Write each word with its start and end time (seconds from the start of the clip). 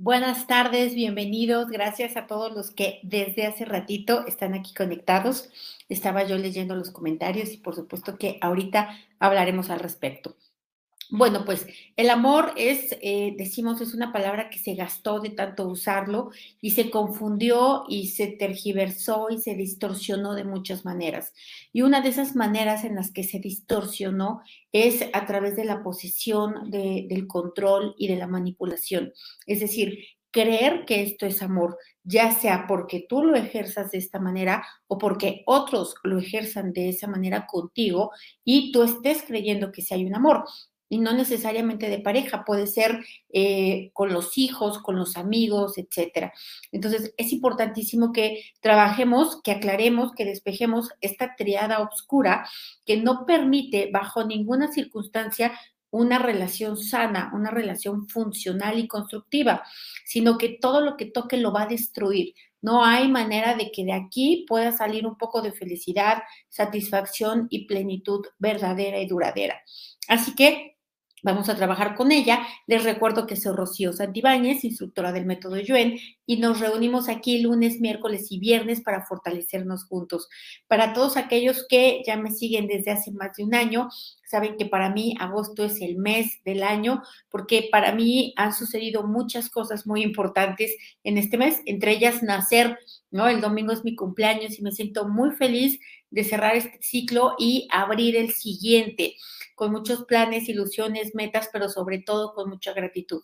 Buenas 0.00 0.46
tardes, 0.46 0.94
bienvenidos. 0.94 1.70
Gracias 1.70 2.16
a 2.16 2.28
todos 2.28 2.52
los 2.52 2.70
que 2.70 3.00
desde 3.02 3.46
hace 3.46 3.64
ratito 3.64 4.24
están 4.28 4.54
aquí 4.54 4.72
conectados. 4.72 5.50
Estaba 5.88 6.22
yo 6.22 6.38
leyendo 6.38 6.76
los 6.76 6.92
comentarios 6.92 7.52
y 7.52 7.56
por 7.56 7.74
supuesto 7.74 8.16
que 8.16 8.38
ahorita 8.40 8.96
hablaremos 9.18 9.70
al 9.70 9.80
respecto. 9.80 10.36
Bueno, 11.10 11.44
pues 11.46 11.66
el 11.96 12.10
amor 12.10 12.52
es, 12.56 12.94
eh, 13.00 13.34
decimos, 13.38 13.80
es 13.80 13.94
una 13.94 14.12
palabra 14.12 14.50
que 14.50 14.58
se 14.58 14.74
gastó 14.74 15.20
de 15.20 15.30
tanto 15.30 15.66
usarlo 15.66 16.30
y 16.60 16.72
se 16.72 16.90
confundió 16.90 17.84
y 17.88 18.08
se 18.08 18.26
tergiversó 18.26 19.28
y 19.30 19.38
se 19.38 19.54
distorsionó 19.54 20.34
de 20.34 20.44
muchas 20.44 20.84
maneras. 20.84 21.32
Y 21.72 21.80
una 21.80 22.02
de 22.02 22.10
esas 22.10 22.36
maneras 22.36 22.84
en 22.84 22.94
las 22.94 23.10
que 23.10 23.24
se 23.24 23.38
distorsionó 23.38 24.42
es 24.72 25.02
a 25.14 25.24
través 25.24 25.56
de 25.56 25.64
la 25.64 25.82
posición 25.82 26.70
del 26.70 27.26
control 27.26 27.94
y 27.96 28.08
de 28.08 28.16
la 28.16 28.26
manipulación. 28.26 29.14
Es 29.46 29.60
decir, 29.60 29.98
creer 30.30 30.84
que 30.84 31.02
esto 31.02 31.24
es 31.24 31.40
amor, 31.42 31.78
ya 32.04 32.32
sea 32.32 32.66
porque 32.68 33.06
tú 33.08 33.22
lo 33.24 33.34
ejerzas 33.34 33.90
de 33.92 33.98
esta 33.98 34.18
manera 34.20 34.62
o 34.86 34.98
porque 34.98 35.42
otros 35.46 35.94
lo 36.04 36.18
ejerzan 36.18 36.72
de 36.74 36.90
esa 36.90 37.06
manera 37.06 37.46
contigo 37.46 38.10
y 38.44 38.72
tú 38.72 38.82
estés 38.82 39.22
creyendo 39.22 39.72
que 39.72 39.80
si 39.80 39.94
hay 39.94 40.04
un 40.04 40.14
amor 40.14 40.44
y 40.88 40.98
no 40.98 41.12
necesariamente 41.12 41.88
de 41.88 41.98
pareja, 41.98 42.44
puede 42.44 42.66
ser 42.66 43.04
eh, 43.30 43.90
con 43.92 44.12
los 44.12 44.38
hijos, 44.38 44.78
con 44.78 44.96
los 44.96 45.16
amigos, 45.16 45.76
etcétera. 45.78 46.32
Entonces, 46.72 47.14
es 47.16 47.32
importantísimo 47.32 48.12
que 48.12 48.42
trabajemos, 48.60 49.40
que 49.42 49.52
aclaremos, 49.52 50.12
que 50.14 50.24
despejemos 50.24 50.90
esta 51.00 51.36
triada 51.36 51.80
oscura 51.80 52.48
que 52.86 52.96
no 52.96 53.26
permite 53.26 53.90
bajo 53.92 54.24
ninguna 54.24 54.72
circunstancia 54.72 55.52
una 55.90 56.18
relación 56.18 56.76
sana, 56.76 57.30
una 57.34 57.50
relación 57.50 58.08
funcional 58.08 58.78
y 58.78 58.86
constructiva, 58.86 59.64
sino 60.04 60.36
que 60.36 60.58
todo 60.60 60.80
lo 60.80 60.96
que 60.96 61.06
toque 61.06 61.36
lo 61.38 61.52
va 61.52 61.62
a 61.62 61.66
destruir. 61.66 62.34
No 62.60 62.84
hay 62.84 63.08
manera 63.08 63.54
de 63.54 63.70
que 63.70 63.84
de 63.84 63.92
aquí 63.92 64.44
pueda 64.48 64.72
salir 64.72 65.06
un 65.06 65.16
poco 65.16 65.42
de 65.42 65.52
felicidad, 65.52 66.22
satisfacción 66.48 67.46
y 67.50 67.66
plenitud 67.66 68.26
verdadera 68.38 68.98
y 69.00 69.06
duradera. 69.06 69.62
Así 70.08 70.34
que 70.34 70.77
Vamos 71.22 71.48
a 71.48 71.56
trabajar 71.56 71.96
con 71.96 72.12
ella. 72.12 72.46
Les 72.66 72.84
recuerdo 72.84 73.26
que 73.26 73.34
soy 73.34 73.56
Rocío 73.56 73.92
Santibáñez, 73.92 74.62
instructora 74.62 75.10
del 75.10 75.26
método 75.26 75.58
Yuen, 75.58 75.98
y 76.26 76.36
nos 76.36 76.60
reunimos 76.60 77.08
aquí 77.08 77.40
lunes, 77.40 77.80
miércoles 77.80 78.30
y 78.30 78.38
viernes 78.38 78.80
para 78.82 79.04
fortalecernos 79.04 79.84
juntos. 79.84 80.28
Para 80.68 80.92
todos 80.92 81.16
aquellos 81.16 81.66
que 81.68 82.02
ya 82.06 82.16
me 82.16 82.30
siguen 82.30 82.68
desde 82.68 82.92
hace 82.92 83.10
más 83.10 83.36
de 83.36 83.44
un 83.44 83.54
año, 83.54 83.88
saben 84.26 84.56
que 84.56 84.66
para 84.66 84.90
mí 84.90 85.16
agosto 85.18 85.64
es 85.64 85.80
el 85.80 85.96
mes 85.96 86.38
del 86.44 86.62
año, 86.62 87.02
porque 87.30 87.68
para 87.72 87.92
mí 87.92 88.32
han 88.36 88.52
sucedido 88.52 89.02
muchas 89.04 89.50
cosas 89.50 89.86
muy 89.86 90.02
importantes 90.02 90.76
en 91.02 91.18
este 91.18 91.36
mes, 91.36 91.62
entre 91.66 91.92
ellas 91.92 92.22
nacer, 92.22 92.78
¿no? 93.10 93.26
El 93.26 93.40
domingo 93.40 93.72
es 93.72 93.84
mi 93.84 93.96
cumpleaños 93.96 94.58
y 94.58 94.62
me 94.62 94.70
siento 94.70 95.08
muy 95.08 95.32
feliz 95.32 95.80
de 96.10 96.24
cerrar 96.24 96.56
este 96.56 96.78
ciclo 96.80 97.34
y 97.38 97.66
abrir 97.70 98.16
el 98.16 98.30
siguiente 98.30 99.16
con 99.58 99.72
muchos 99.72 100.04
planes, 100.04 100.48
ilusiones, 100.48 101.14
metas, 101.14 101.50
pero 101.52 101.68
sobre 101.68 101.98
todo 101.98 102.32
con 102.32 102.48
mucha 102.48 102.72
gratitud. 102.72 103.22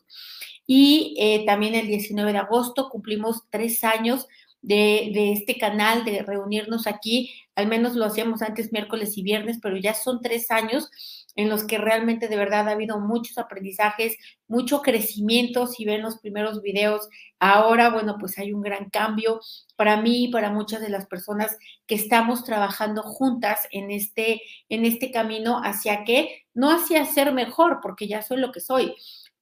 Y 0.67 1.15
eh, 1.19 1.45
también 1.47 1.75
el 1.75 1.87
19 1.87 2.33
de 2.33 2.39
agosto 2.39 2.91
cumplimos 2.91 3.43
tres 3.51 3.85
años 3.85 4.27
de, 4.61 5.12
de, 5.15 5.33
este 5.33 5.57
canal, 5.57 6.05
de 6.05 6.23
reunirnos 6.23 6.87
aquí. 6.87 7.33
Al 7.55 7.69
menos 7.69 7.95
lo 7.95 8.05
hacíamos 8.05 8.43
antes 8.43 8.73
miércoles 8.73 9.17
y 9.17 9.23
viernes, 9.23 9.59
pero 9.62 9.77
ya 9.77 9.95
son 9.95 10.21
tres 10.21 10.51
años 10.51 10.91
en 11.37 11.49
los 11.49 11.65
que 11.65 11.79
realmente 11.79 12.29
de 12.29 12.37
verdad 12.37 12.69
ha 12.69 12.73
habido 12.73 13.01
muchos 13.01 13.39
aprendizajes, 13.39 14.17
mucho 14.47 14.83
crecimiento. 14.83 15.67
Si 15.67 15.85
ven 15.85 16.03
los 16.03 16.19
primeros 16.19 16.63
videos, 16.63 17.09
ahora, 17.41 17.91
bueno, 17.91 18.17
pues 18.19 18.39
hay 18.39 18.53
un 18.53 18.63
gran 18.63 18.91
cambio 18.91 19.41
para 19.77 20.01
mí 20.01 20.25
y 20.25 20.29
para 20.29 20.51
muchas 20.51 20.81
de 20.81 20.91
las 20.91 21.06
personas 21.06 21.56
que 21.87 21.97
estamos 21.97 22.44
trabajando 22.44 23.03
juntas 23.03 23.67
en 23.71 23.91
este, 23.91 24.43
en 24.69 24.84
este 24.84 25.11
camino 25.11 25.61
hacia 25.65 26.05
qué, 26.05 26.44
no 26.55 26.71
hacia 26.71 27.05
ser 27.05 27.33
mejor, 27.33 27.81
porque 27.83 28.06
ya 28.06 28.23
soy 28.23 28.39
lo 28.39 28.53
que 28.53 28.61
soy, 28.61 28.94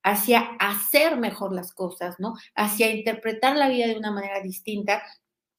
hacia 0.02 0.40
hacer 0.58 1.16
mejor 1.16 1.52
las 1.52 1.72
cosas, 1.72 2.16
¿no? 2.18 2.34
Hacia 2.54 2.90
interpretar 2.90 3.56
la 3.56 3.68
vida 3.68 3.86
de 3.86 3.96
una 3.96 4.10
manera 4.10 4.40
distinta 4.40 5.02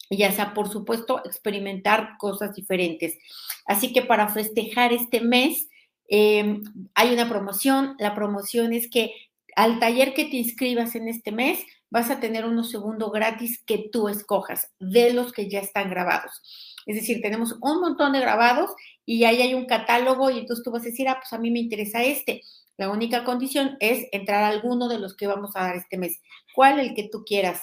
y 0.10 0.18
sea, 0.32 0.54
por 0.54 0.70
supuesto, 0.70 1.22
experimentar 1.26 2.18
cosas 2.20 2.54
diferentes. 2.56 3.18
Así 3.66 3.94
que 3.94 4.02
para 4.02 4.30
festejar 4.30 4.94
este 4.94 5.22
mes, 5.22 5.70
Em, 6.16 6.62
hay 6.94 7.12
una 7.12 7.28
promoción, 7.28 7.96
la 7.98 8.14
promoción 8.14 8.72
es 8.72 8.88
que 8.88 9.16
al 9.56 9.80
taller 9.80 10.14
que 10.14 10.26
te 10.26 10.36
inscribas 10.36 10.94
en 10.94 11.08
este 11.08 11.32
mes 11.32 11.66
vas 11.90 12.12
a 12.12 12.20
tener 12.20 12.46
unos 12.46 12.70
segundos 12.70 13.12
gratis 13.12 13.64
que 13.66 13.90
tú 13.92 14.08
escojas 14.10 14.72
de 14.78 15.12
los 15.12 15.34
que 15.34 15.50
ya 15.50 15.60
están 15.60 15.90
grabados. 15.90 16.44
Es 16.86 16.98
decir, 16.98 17.20
tenemos 17.20 17.54
un 17.62 17.82
montón 17.82 18.12
de 18.12 18.20
grabados 18.20 18.70
y 19.08 19.24
ahí 19.24 19.42
hay 19.42 19.56
un 19.56 19.66
catálogo 19.66 20.30
y 20.30 20.38
entonces 20.38 20.64
tú 20.64 20.70
vas 20.70 20.84
a 20.84 20.90
decir, 20.90 21.10
ah, 21.10 21.18
pues 21.20 21.34
a 21.34 21.40
mí 21.40 21.50
me 21.50 21.58
interesa 21.58 22.04
este. 22.04 22.44
La 22.78 22.92
única 22.92 23.24
condición 23.24 23.76
es 23.80 24.06
entrar 24.12 24.44
a 24.44 24.50
alguno 24.50 24.90
de 24.90 25.00
los 25.00 25.16
que 25.16 25.26
vamos 25.26 25.56
a 25.56 25.62
dar 25.62 25.78
este 25.78 25.98
mes. 25.98 26.22
¿Cuál? 26.54 26.80
El 26.80 26.94
que 26.94 27.10
tú 27.12 27.24
quieras 27.26 27.60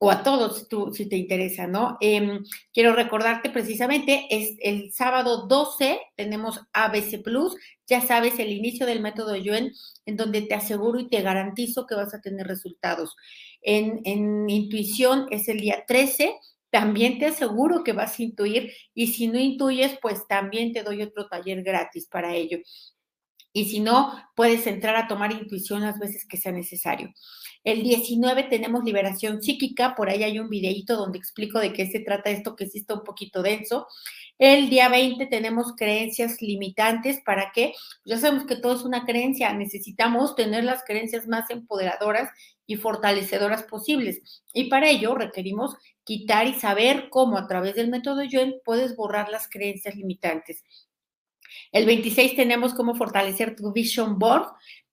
o 0.00 0.10
a 0.10 0.22
todos 0.22 0.68
tú, 0.68 0.92
si 0.94 1.06
te 1.08 1.16
interesa, 1.16 1.66
¿no? 1.66 1.98
Em, 2.00 2.44
quiero 2.72 2.94
recordarte 2.94 3.50
precisamente, 3.50 4.26
es 4.30 4.56
el 4.60 4.92
sábado 4.92 5.46
12 5.48 6.00
tenemos 6.16 6.60
ABC 6.72 7.22
Plus, 7.22 7.56
ya 7.86 8.00
sabes, 8.00 8.38
el 8.38 8.52
inicio 8.52 8.86
del 8.86 9.00
método 9.00 9.34
Yuen, 9.34 9.72
en 10.06 10.16
donde 10.16 10.42
te 10.42 10.54
aseguro 10.54 11.00
y 11.00 11.08
te 11.08 11.22
garantizo 11.22 11.86
que 11.86 11.96
vas 11.96 12.14
a 12.14 12.20
tener 12.20 12.46
resultados. 12.46 13.16
En 13.60 14.48
intuición 14.48 15.26
es 15.30 15.48
el 15.48 15.60
día 15.60 15.84
13, 15.86 16.34
también 16.70 17.18
te 17.18 17.26
aseguro 17.26 17.82
que 17.82 17.92
vas 17.92 18.18
a 18.18 18.22
intuir 18.22 18.72
y 18.94 19.08
si 19.08 19.26
no 19.26 19.38
intuyes, 19.38 19.98
pues 20.00 20.26
también 20.28 20.72
te 20.72 20.82
doy 20.82 21.02
otro 21.02 21.26
taller 21.28 21.62
gratis 21.62 22.06
para 22.06 22.34
ello. 22.34 22.58
Y 23.52 23.64
si 23.70 23.80
no, 23.80 24.12
puedes 24.36 24.66
entrar 24.66 24.94
a 24.96 25.08
tomar 25.08 25.32
intuición 25.32 25.80
las 25.80 25.98
veces 25.98 26.26
que 26.28 26.36
sea 26.36 26.52
necesario. 26.52 27.12
El 27.64 27.82
19 27.82 28.44
tenemos 28.44 28.84
liberación 28.84 29.42
psíquica, 29.42 29.94
por 29.94 30.08
ahí 30.08 30.22
hay 30.22 30.38
un 30.38 30.48
videíto 30.48 30.96
donde 30.96 31.18
explico 31.18 31.58
de 31.58 31.72
qué 31.72 31.86
se 31.86 32.00
trata 32.00 32.30
esto 32.30 32.56
que 32.56 32.66
sí 32.66 32.78
está 32.78 32.94
un 32.94 33.04
poquito 33.04 33.42
denso. 33.42 33.86
El 34.38 34.70
día 34.70 34.88
20 34.88 35.26
tenemos 35.26 35.74
creencias 35.76 36.40
limitantes, 36.40 37.20
¿para 37.24 37.50
qué? 37.52 37.72
Pues 38.04 38.16
ya 38.16 38.18
sabemos 38.18 38.46
que 38.46 38.56
todo 38.56 38.76
es 38.76 38.82
una 38.82 39.04
creencia, 39.04 39.52
necesitamos 39.52 40.36
tener 40.36 40.64
las 40.64 40.84
creencias 40.84 41.26
más 41.26 41.50
empoderadoras 41.50 42.30
y 42.66 42.76
fortalecedoras 42.76 43.64
posibles. 43.64 44.42
Y 44.52 44.64
para 44.64 44.90
ello 44.90 45.14
requerimos 45.14 45.76
quitar 46.04 46.46
y 46.46 46.54
saber 46.54 47.08
cómo 47.10 47.36
a 47.36 47.48
través 47.48 47.74
del 47.74 47.88
método 47.88 48.22
Yuen 48.22 48.60
puedes 48.64 48.94
borrar 48.94 49.28
las 49.28 49.48
creencias 49.48 49.96
limitantes. 49.96 50.62
El 51.72 51.86
26 51.86 52.36
tenemos 52.36 52.74
cómo 52.74 52.94
fortalecer 52.94 53.56
tu 53.56 53.72
vision 53.72 54.18
board. 54.18 54.46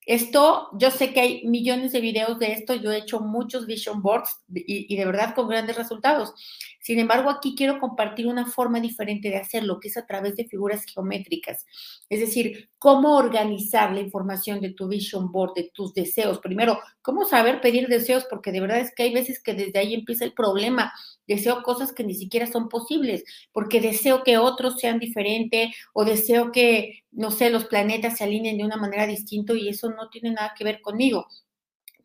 Esto, 0.05 0.69
yo 0.77 0.91
sé 0.91 1.13
que 1.13 1.19
hay 1.19 1.45
millones 1.45 1.91
de 1.91 1.99
videos 1.99 2.37
de 2.37 2.51
esto, 2.51 2.75
yo 2.75 2.91
he 2.91 2.97
hecho 2.97 3.21
muchos 3.21 3.65
vision 3.65 4.03
boards 4.03 4.39
y, 4.53 4.95
de 4.95 5.05
verdad 5.05 5.33
con 5.33 5.47
grandes 5.47 5.75
resultados. 5.75 6.33
Sin 6.79 6.99
embargo, 6.99 7.31
aquí 7.31 7.55
quiero 7.55 7.79
compartir 7.79 8.27
una 8.27 8.45
forma 8.45 8.79
diferente 8.79 9.29
de 9.29 9.37
hacerlo, 9.37 9.79
que 9.79 9.87
es 9.87 9.97
a 9.97 10.05
través 10.05 10.35
de 10.35 10.45
figuras 10.45 10.85
geométricas. 10.85 11.65
Es 12.07 12.19
decir, 12.19 12.69
cómo 12.77 13.15
organizar 13.15 13.91
la 13.93 14.01
información 14.01 14.61
de 14.61 14.69
tu 14.73 14.87
vision 14.87 15.31
board, 15.31 15.55
de 15.55 15.71
tus 15.73 15.95
deseos. 15.95 16.37
Primero, 16.37 16.79
cómo 17.01 17.25
saber 17.25 17.59
pedir 17.59 17.87
deseos, 17.87 18.25
porque 18.29 18.51
de 18.51 18.61
verdad 18.61 18.81
es 18.81 18.93
que 18.93 19.01
hay 19.01 19.13
veces 19.13 19.41
que 19.41 19.55
desde 19.55 19.79
ahí 19.79 19.95
empieza 19.95 20.23
el 20.23 20.33
problema. 20.33 20.93
Deseo 21.25 21.63
cosas 21.63 21.91
que 21.91 22.03
ni 22.03 22.13
siquiera 22.13 22.45
son 22.45 22.69
posibles, 22.69 23.23
porque 23.51 23.81
deseo 23.81 24.23
que 24.23 24.37
otros 24.37 24.79
sean 24.79 24.99
diferentes 24.99 25.75
o 25.93 26.05
deseo 26.05 26.51
que, 26.51 27.04
no 27.15 27.31
sé, 27.31 27.49
los 27.49 27.65
planetas 27.65 28.17
se 28.17 28.23
alineen 28.23 28.57
de 28.57 28.65
una 28.65 28.77
manera 28.77 29.07
distinta 29.07 29.53
y 29.53 29.69
eso 29.69 29.89
no 29.91 30.09
tiene 30.09 30.31
nada 30.31 30.53
que 30.57 30.63
ver 30.63 30.81
conmigo. 30.81 31.27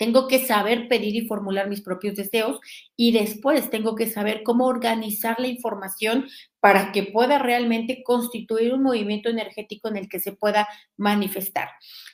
Tengo 0.00 0.29
que 0.29 0.38
saber 0.47 0.88
pedir 0.88 1.14
y 1.14 1.26
formular 1.26 1.69
mis 1.69 1.82
propios 1.82 2.17
deseos 2.17 2.58
y 2.97 3.12
después 3.12 3.69
tengo 3.69 3.94
que 3.97 4.06
saber 4.06 4.43
cómo 4.43 4.64
organizar 4.64 5.38
la 5.38 5.47
información 5.47 6.26
para 6.58 6.91
que 6.91 7.02
pueda 7.02 7.38
realmente 7.38 8.02
constituir 8.02 8.73
un 8.73 8.82
movimiento 8.82 9.29
energético 9.29 9.88
en 9.88 9.99
el 9.99 10.08
que 10.08 10.19
se 10.19 10.32
pueda 10.32 10.67
manifestar. 10.97 11.69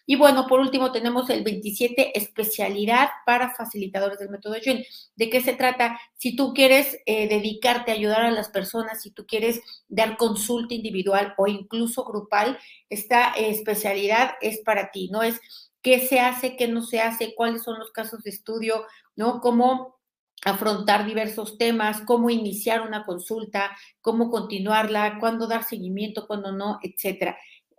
Y 0.04 0.16
bueno, 0.16 0.48
por 0.48 0.58
último 0.58 0.90
tenemos 0.90 1.30
el 1.30 1.44
27, 1.44 2.18
especialidad 2.18 3.08
para 3.24 3.54
facilitadores 3.54 4.18
del 4.18 4.30
método 4.30 4.56
Yuen. 4.56 4.84
¿De 5.14 5.30
qué 5.30 5.40
se 5.40 5.52
trata? 5.52 5.96
Si 6.16 6.34
tú 6.34 6.54
quieres 6.54 6.98
eh, 7.06 7.28
dedicarte 7.28 7.92
a 7.92 7.94
ayudar 7.94 8.22
a 8.22 8.32
las 8.32 8.48
personas, 8.48 9.00
si 9.00 9.12
tú 9.12 9.26
quieres 9.26 9.60
dar 9.86 10.16
consulta 10.16 10.74
individual 10.74 11.34
o 11.38 11.46
incluso 11.46 12.04
grupal, 12.04 12.58
esta 12.90 13.30
especialidad 13.30 14.32
es 14.40 14.58
para 14.64 14.90
ti, 14.90 15.08
no 15.12 15.22
es 15.22 15.40
qué 15.86 16.00
se 16.00 16.18
hace, 16.18 16.56
qué 16.56 16.66
no 16.66 16.82
se 16.82 17.00
hace, 17.00 17.32
cuáles 17.36 17.62
son 17.62 17.78
los 17.78 17.92
casos 17.92 18.24
de 18.24 18.30
estudio, 18.30 18.86
¿no? 19.14 19.40
Cómo 19.40 20.00
afrontar 20.44 21.06
diversos 21.06 21.58
temas, 21.58 22.00
cómo 22.00 22.28
iniciar 22.28 22.80
una 22.80 23.04
consulta, 23.04 23.70
cómo 24.00 24.28
continuarla, 24.28 25.20
cuándo 25.20 25.46
dar 25.46 25.62
seguimiento, 25.62 26.26
cuándo 26.26 26.50
no, 26.50 26.80
etcétera. 26.82 27.36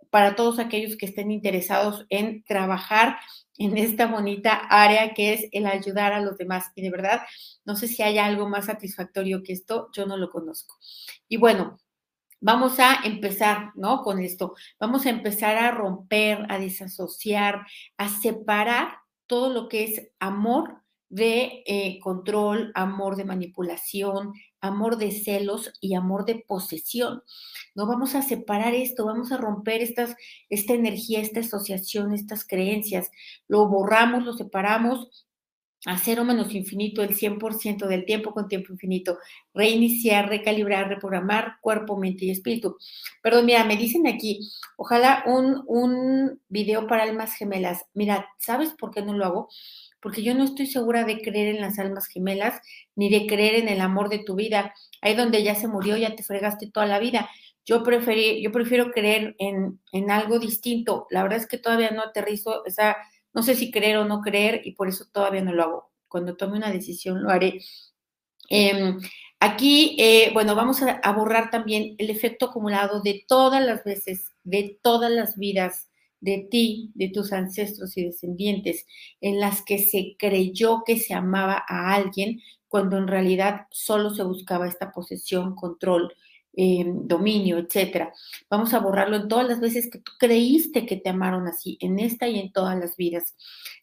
para 0.08 0.36
todos 0.36 0.58
aquellos 0.58 0.96
que 0.96 1.04
estén 1.04 1.30
interesados 1.30 2.06
en 2.08 2.44
trabajar 2.44 3.18
en 3.58 3.76
esta 3.76 4.06
bonita 4.06 4.54
área 4.54 5.12
que 5.12 5.34
es 5.34 5.48
el 5.52 5.66
ayudar 5.66 6.14
a 6.14 6.22
los 6.22 6.38
demás. 6.38 6.72
Y 6.76 6.80
de 6.80 6.90
verdad, 6.90 7.20
no 7.66 7.76
sé 7.76 7.88
si 7.88 8.02
hay 8.02 8.16
algo 8.16 8.48
más 8.48 8.64
satisfactorio 8.64 9.42
que 9.42 9.52
esto, 9.52 9.90
yo 9.92 10.06
no 10.06 10.16
lo 10.16 10.30
conozco. 10.30 10.78
Y 11.28 11.36
bueno, 11.36 11.78
vamos 12.40 12.78
a 12.80 13.00
empezar, 13.04 13.72
¿no? 13.74 14.02
Con 14.02 14.20
esto. 14.20 14.54
Vamos 14.78 15.06
a 15.06 15.10
empezar 15.10 15.56
a 15.56 15.70
romper, 15.70 16.46
a 16.48 16.58
desasociar, 16.58 17.66
a 17.96 18.08
separar 18.08 18.98
todo 19.26 19.52
lo 19.52 19.68
que 19.68 19.84
es 19.84 20.10
amor 20.18 20.82
de 21.10 21.62
eh, 21.66 21.98
control, 22.00 22.70
amor 22.74 23.16
de 23.16 23.24
manipulación, 23.24 24.34
amor 24.60 24.98
de 24.98 25.10
celos 25.10 25.72
y 25.80 25.94
amor 25.94 26.24
de 26.24 26.44
posesión. 26.46 27.22
No 27.74 27.86
vamos 27.86 28.14
a 28.14 28.22
separar 28.22 28.74
esto, 28.74 29.06
vamos 29.06 29.32
a 29.32 29.38
romper 29.38 29.80
estas, 29.80 30.14
esta 30.50 30.74
energía, 30.74 31.20
esta 31.20 31.40
asociación, 31.40 32.12
estas 32.12 32.44
creencias. 32.46 33.10
Lo 33.46 33.68
borramos, 33.68 34.24
lo 34.24 34.34
separamos 34.34 35.27
a 35.86 35.96
cero 35.98 36.24
menos 36.24 36.54
infinito 36.54 37.02
el 37.02 37.16
100% 37.16 37.86
del 37.86 38.04
tiempo 38.04 38.32
con 38.32 38.48
tiempo 38.48 38.72
infinito. 38.72 39.18
Reiniciar, 39.54 40.28
recalibrar, 40.28 40.88
reprogramar 40.88 41.56
cuerpo, 41.60 41.96
mente 41.96 42.24
y 42.24 42.30
espíritu. 42.30 42.76
Perdón, 43.22 43.46
mira, 43.46 43.64
me 43.64 43.76
dicen 43.76 44.06
aquí, 44.06 44.40
ojalá 44.76 45.22
un, 45.26 45.62
un 45.66 46.40
video 46.48 46.86
para 46.86 47.04
almas 47.04 47.34
gemelas. 47.34 47.84
Mira, 47.94 48.26
¿sabes 48.38 48.70
por 48.70 48.90
qué 48.90 49.02
no 49.02 49.12
lo 49.12 49.24
hago? 49.24 49.48
porque 50.00 50.22
yo 50.22 50.34
no 50.34 50.44
estoy 50.44 50.66
segura 50.66 51.04
de 51.04 51.20
creer 51.20 51.54
en 51.56 51.60
las 51.60 51.78
almas 51.78 52.06
gemelas 52.06 52.60
ni 52.94 53.10
de 53.10 53.26
creer 53.26 53.56
en 53.56 53.68
el 53.68 53.80
amor 53.80 54.08
de 54.08 54.18
tu 54.18 54.34
vida. 54.34 54.74
Ahí 55.00 55.14
donde 55.14 55.42
ya 55.42 55.54
se 55.54 55.68
murió, 55.68 55.96
ya 55.96 56.14
te 56.14 56.22
fregaste 56.22 56.70
toda 56.70 56.86
la 56.86 56.98
vida. 56.98 57.28
Yo, 57.64 57.82
preferí, 57.82 58.42
yo 58.42 58.52
prefiero 58.52 58.90
creer 58.92 59.34
en, 59.38 59.80
en 59.92 60.10
algo 60.10 60.38
distinto. 60.38 61.06
La 61.10 61.22
verdad 61.22 61.38
es 61.38 61.46
que 61.46 61.58
todavía 61.58 61.90
no 61.90 62.02
aterrizo 62.02 62.64
esa, 62.64 62.96
no 63.38 63.44
sé 63.44 63.54
si 63.54 63.70
creer 63.70 63.98
o 63.98 64.04
no 64.04 64.20
creer 64.20 64.62
y 64.64 64.72
por 64.72 64.88
eso 64.88 65.04
todavía 65.12 65.42
no 65.42 65.52
lo 65.52 65.62
hago. 65.62 65.92
Cuando 66.08 66.36
tome 66.36 66.56
una 66.56 66.72
decisión 66.72 67.22
lo 67.22 67.30
haré. 67.30 67.60
Em, 68.50 68.98
aquí, 69.38 69.94
eh, 70.00 70.32
bueno, 70.34 70.56
vamos 70.56 70.82
a, 70.82 70.94
a 71.04 71.12
borrar 71.12 71.48
también 71.48 71.94
el 71.98 72.10
efecto 72.10 72.46
acumulado 72.46 73.00
de 73.00 73.24
todas 73.28 73.64
las 73.64 73.84
veces, 73.84 74.32
de 74.42 74.80
todas 74.82 75.12
las 75.12 75.36
vidas 75.36 75.88
de 76.18 76.48
ti, 76.50 76.90
de 76.96 77.10
tus 77.10 77.32
ancestros 77.32 77.96
y 77.96 78.06
descendientes, 78.06 78.86
en 79.20 79.38
las 79.38 79.62
que 79.62 79.78
se 79.78 80.16
creyó 80.18 80.82
que 80.84 80.96
se 80.96 81.14
amaba 81.14 81.64
a 81.68 81.94
alguien 81.94 82.40
cuando 82.66 82.98
en 82.98 83.06
realidad 83.06 83.68
solo 83.70 84.10
se 84.10 84.24
buscaba 84.24 84.66
esta 84.66 84.90
posesión, 84.90 85.54
control, 85.54 86.12
eh, 86.60 86.84
dominio, 86.84 87.58
etcétera. 87.58 88.12
Vamos 88.50 88.74
a 88.74 88.80
borrarlo 88.80 89.14
en 89.14 89.28
todas 89.28 89.46
las 89.46 89.60
veces 89.60 89.88
que 89.88 90.00
tú 90.00 90.10
creíste 90.18 90.86
que 90.86 90.96
te 90.96 91.08
amaron 91.08 91.46
así, 91.46 91.78
en 91.80 92.00
esta 92.00 92.26
y 92.26 92.40
en 92.40 92.50
todas 92.50 92.76
las 92.76 92.96
vidas. 92.96 93.36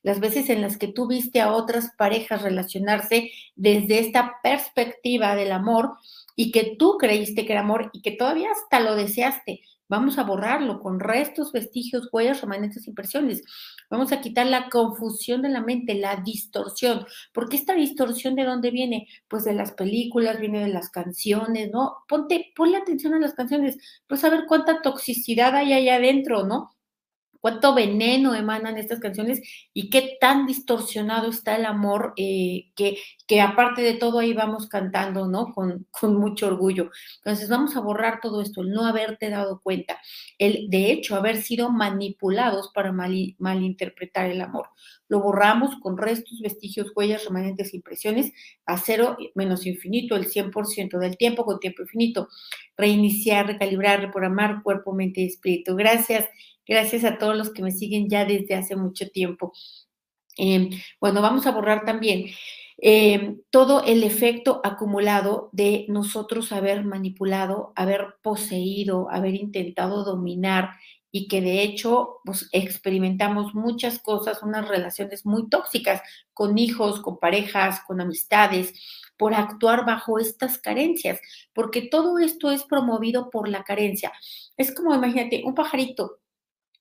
Las 0.03 0.19
veces 0.19 0.49
en 0.49 0.61
las 0.61 0.75
que 0.75 0.89
tú 0.89 1.07
viste 1.07 1.39
a 1.39 1.53
otras 1.53 1.91
parejas 1.97 2.41
relacionarse 2.41 3.31
desde 3.55 3.99
esta 3.99 4.39
perspectiva 4.43 5.37
del 5.37 5.53
amor 5.53 5.93
y 6.35 6.51
que 6.51 6.75
tú 6.77 6.97
creíste 6.99 7.45
que 7.45 7.53
era 7.53 7.61
amor 7.61 7.91
y 7.93 8.01
que 8.01 8.11
todavía 8.11 8.49
hasta 8.51 8.81
lo 8.81 8.97
deseaste, 8.97 9.61
Vamos 9.87 10.17
a 10.17 10.23
borrarlo 10.23 10.79
con 10.81 10.99
restos, 10.99 11.51
vestigios, 11.51 12.09
huellas, 12.11 12.41
remanentes, 12.41 12.87
impresiones. 12.87 13.43
Vamos 13.89 14.11
a 14.11 14.21
quitar 14.21 14.47
la 14.47 14.69
confusión 14.69 15.41
de 15.41 15.49
la 15.49 15.61
mente, 15.61 15.95
la 15.95 16.17
distorsión. 16.17 17.05
Porque 17.33 17.55
esta 17.55 17.73
distorsión 17.73 18.35
de 18.35 18.45
dónde 18.45 18.71
viene? 18.71 19.07
Pues 19.27 19.43
de 19.45 19.53
las 19.53 19.73
películas, 19.73 20.39
viene 20.39 20.61
de 20.63 20.69
las 20.69 20.89
canciones, 20.89 21.71
¿no? 21.71 21.97
Ponte, 22.07 22.51
ponle 22.55 22.77
atención 22.77 23.13
a 23.13 23.19
las 23.19 23.33
canciones, 23.33 23.77
pues 24.07 24.23
a 24.23 24.29
ver 24.29 24.45
cuánta 24.47 24.81
toxicidad 24.81 25.55
hay 25.55 25.73
ahí 25.73 25.89
adentro, 25.89 26.45
¿no? 26.45 26.74
Cuánto 27.45 27.75
veneno 27.75 28.33
emanan 28.33 28.79
estas 28.79 28.99
canciones 28.99 29.39
y 29.71 29.91
qué 29.91 30.17
tan 30.19 30.47
distorsionado 30.47 31.29
está 31.29 31.55
el 31.55 31.65
amor 31.65 32.13
eh, 32.17 32.71
que, 32.75 32.97
que 33.27 33.39
aparte 33.39 33.83
de 33.83 33.93
todo 33.93 34.17
ahí 34.17 34.33
vamos 34.33 34.67
cantando, 34.67 35.27
¿no? 35.27 35.53
Con, 35.53 35.85
con, 35.91 36.17
mucho 36.17 36.47
orgullo. 36.47 36.89
Entonces 37.17 37.47
vamos 37.47 37.75
a 37.75 37.81
borrar 37.81 38.19
todo 38.19 38.41
esto, 38.41 38.61
el 38.63 38.71
no 38.71 38.87
haberte 38.87 39.29
dado 39.29 39.61
cuenta, 39.61 39.99
el 40.39 40.71
de 40.71 40.91
hecho 40.91 41.15
haber 41.15 41.39
sido 41.39 41.69
manipulados 41.69 42.71
para 42.73 42.91
mal, 42.91 43.35
malinterpretar 43.37 44.31
el 44.31 44.41
amor. 44.41 44.69
Lo 45.07 45.21
borramos 45.21 45.75
con 45.81 45.99
restos, 45.99 46.39
vestigios, 46.41 46.93
huellas, 46.95 47.25
remanentes, 47.25 47.75
impresiones, 47.75 48.31
a 48.65 48.79
cero 48.79 49.17
menos 49.35 49.67
infinito, 49.67 50.15
el 50.15 50.25
100% 50.25 50.97
del 50.97 51.15
tiempo 51.15 51.45
con 51.45 51.59
tiempo 51.59 51.83
infinito. 51.83 52.27
Reiniciar, 52.75 53.45
recalibrar, 53.45 54.01
reprogramar 54.01 54.63
cuerpo, 54.63 54.93
mente 54.93 55.21
y 55.21 55.27
espíritu. 55.27 55.75
Gracias. 55.75 56.25
Gracias 56.67 57.03
a 57.03 57.17
todos 57.17 57.35
los 57.35 57.51
que 57.51 57.61
me 57.61 57.71
siguen 57.71 58.09
ya 58.09 58.25
desde 58.25 58.55
hace 58.55 58.75
mucho 58.75 59.09
tiempo. 59.09 59.53
Eh, 60.37 60.69
bueno, 60.99 61.21
vamos 61.21 61.47
a 61.47 61.51
borrar 61.51 61.85
también 61.85 62.25
eh, 62.77 63.37
todo 63.51 63.83
el 63.83 64.03
efecto 64.03 64.59
acumulado 64.63 65.49
de 65.53 65.85
nosotros 65.87 66.51
haber 66.51 66.83
manipulado, 66.83 67.71
haber 67.75 68.15
poseído, 68.21 69.09
haber 69.09 69.35
intentado 69.35 70.03
dominar 70.03 70.71
y 71.09 71.29
que 71.29 71.39
de 71.39 71.61
hecho 71.61 72.17
pues, 72.25 72.49
experimentamos 72.51 73.53
muchas 73.55 73.99
cosas, 73.99 74.43
unas 74.43 74.67
relaciones 74.67 75.25
muy 75.25 75.47
tóxicas 75.47 76.01
con 76.33 76.57
hijos, 76.57 76.99
con 76.99 77.19
parejas, 77.19 77.79
con 77.87 78.01
amistades, 78.01 78.73
por 79.17 79.33
actuar 79.33 79.85
bajo 79.85 80.19
estas 80.19 80.57
carencias, 80.59 81.21
porque 81.53 81.83
todo 81.83 82.19
esto 82.19 82.51
es 82.51 82.65
promovido 82.65 83.29
por 83.29 83.47
la 83.47 83.63
carencia. 83.63 84.11
Es 84.57 84.75
como, 84.75 84.93
imagínate, 84.93 85.43
un 85.45 85.55
pajarito 85.55 86.19